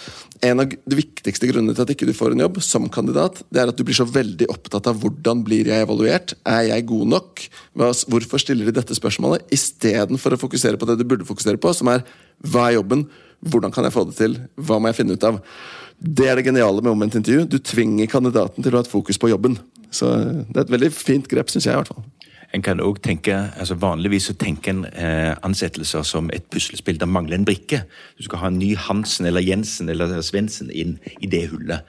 [0.44, 3.60] En av de viktigste grunnene til at ikke du får en jobb som kandidat, det
[3.60, 6.34] er at du blir så veldig opptatt av hvordan blir jeg evaluert.
[6.48, 7.44] Er jeg god nok?
[7.76, 9.44] Hvorfor stiller de dette spørsmålet?
[9.52, 12.04] Istedenfor å fokusere på det du burde fokusere på, som er
[12.44, 13.06] hva er jobben?
[13.44, 14.40] Hvordan kan jeg få det til?
[14.56, 15.42] Hva må jeg finne ut av?
[16.00, 17.46] Det er det geniale med omvendt intervju.
[17.48, 19.56] Du tvinger kandidaten til å ha et fokus på jobben.
[19.92, 20.08] Så
[20.52, 21.72] Det er et veldig fint grep, syns jeg.
[21.72, 22.04] i hvert fall.
[22.56, 26.96] En kan også tenke, altså Vanligvis så tenker en eh, ansettelser som et puslespill.
[27.00, 27.82] Det mangler en brikke.
[28.18, 31.84] Du skal ha en ny Hansen eller Jensen eller Svendsen inn i det hullet.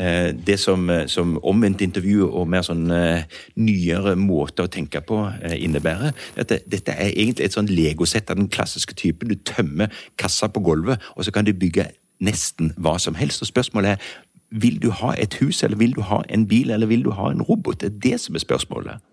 [0.00, 3.28] Eh, det som, eh, som omvendt intervju og mer sånn eh,
[3.60, 8.40] nyere måter å tenke på eh, innebærer, dette, dette er egentlig et sånn legosett av
[8.40, 9.28] den klassiske typen.
[9.28, 11.90] Du tømmer kassa på gulvet, og så kan du bygge
[12.24, 13.44] nesten hva som helst.
[13.44, 14.08] Og spørsmålet er
[14.50, 17.28] vil du ha et hus, eller vil du ha en bil, eller vil du ha
[17.34, 17.82] en robot?
[17.82, 19.05] Det er det som er spørsmålet.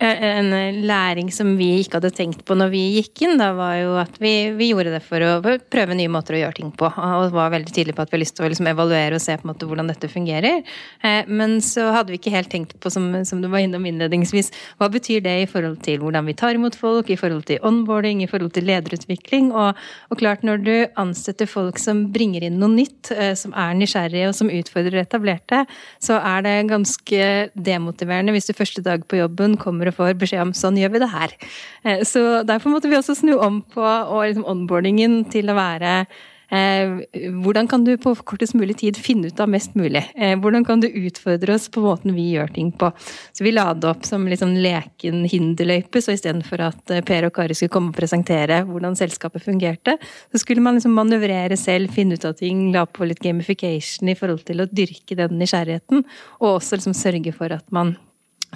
[0.00, 0.50] En
[0.86, 4.16] læring som vi ikke hadde tenkt på når vi gikk inn, da var jo at
[4.22, 6.88] vi, vi gjorde det for å prøve nye måter å gjøre ting på.
[6.90, 9.36] Og var veldig tydelig på at vi har lyst til å liksom evaluere og se
[9.38, 10.62] på en måte hvordan dette fungerer.
[11.06, 14.50] Eh, men så hadde vi ikke helt tenkt på, som, som du var innom innledningsvis,
[14.80, 18.24] hva betyr det i forhold til hvordan vi tar imot folk, i forhold til onboarding,
[18.24, 19.50] i forhold til lederutvikling.
[19.54, 19.78] Og,
[20.10, 24.30] og klart, når du ansetter folk som bringer inn noe nytt, eh, som er nysgjerrige
[24.30, 25.64] og som utfordrer etablerte,
[26.02, 30.44] så er det ganske demotiverende hvis du første dag på jobben kommer og får beskjed
[30.48, 31.36] om sånn gjør vi det her.
[31.84, 36.04] Eh, så derfor måtte vi også snu om på og liksom onboardingen til å være
[36.50, 40.02] Eh, hvordan kan du på kortest mulig tid finne ut av mest mulig?
[40.16, 42.90] Eh, hvordan kan du utfordre oss på måten vi gjør ting på?
[43.32, 47.54] Så vi la det opp som liksom leken hinderløype, så istedenfor at Per og Kari
[47.54, 49.96] skulle komme og presentere hvordan selskapet fungerte,
[50.32, 54.18] så skulle man liksom manøvrere selv, finne ut av ting, la på litt gamification i
[54.18, 56.02] forhold til å dyrke den nysgjerrigheten,
[56.42, 57.94] og også liksom sørge for at man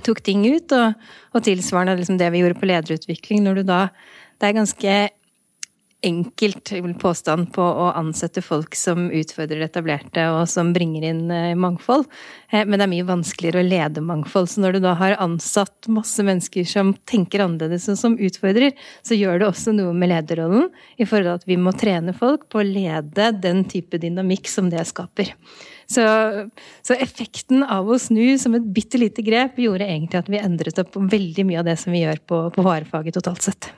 [0.02, 0.94] tok ting ut, og,
[1.34, 3.88] og tilsvarende liksom det vi gjorde på lederutvikling, når du da
[4.34, 4.94] Det er ganske
[6.04, 12.06] enkelt påstand på å ansette folk som utfordrer etablerte, og som bringer inn eh, mangfold.
[12.50, 14.50] Eh, men det er mye vanskeligere å lede mangfold.
[14.52, 18.74] Så når du da har ansatt masse mennesker som tenker annerledes og som utfordrer,
[19.06, 22.48] så gjør det også noe med lederrollen i forhold til at vi må trene folk
[22.52, 25.32] på å lede den type dynamikk som det skaper.
[25.86, 26.04] Så,
[26.80, 30.80] så, effekten av å snu som et bitte lite grep gjorde egentlig at vi endret
[30.80, 33.74] opp veldig mye av det som vi gjør på, på varefaget totalt sett.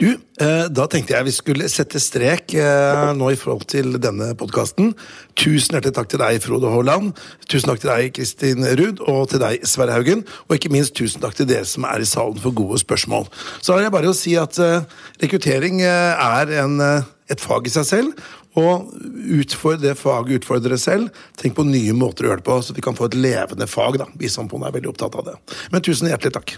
[0.00, 0.08] Du,
[0.40, 4.92] eh, Da tenkte jeg vi skulle sette strek eh, nå i forhold til denne podkasten.
[5.38, 7.12] Tusen hjertelig takk til deg, Frode Haaland.
[7.48, 10.24] Tusen takk til deg, Kristin Ruud, og til deg, Sverre Haugen.
[10.48, 13.28] Og ikke minst tusen takk til dere som er i salen for gode spørsmål.
[13.60, 14.82] Så har jeg bare å si at eh,
[15.22, 16.80] rekruttering er en,
[17.30, 18.26] et fag i seg selv,
[18.56, 18.88] og
[19.36, 21.10] utfordre det faget utfordre selv.
[21.36, 24.00] Tenk på nye måter å gjøre det på, så vi kan få et levende fag.
[24.00, 24.08] da.
[24.16, 25.36] Vi samfunnet er veldig opptatt av det.
[25.72, 26.56] Men tusen hjertelig takk.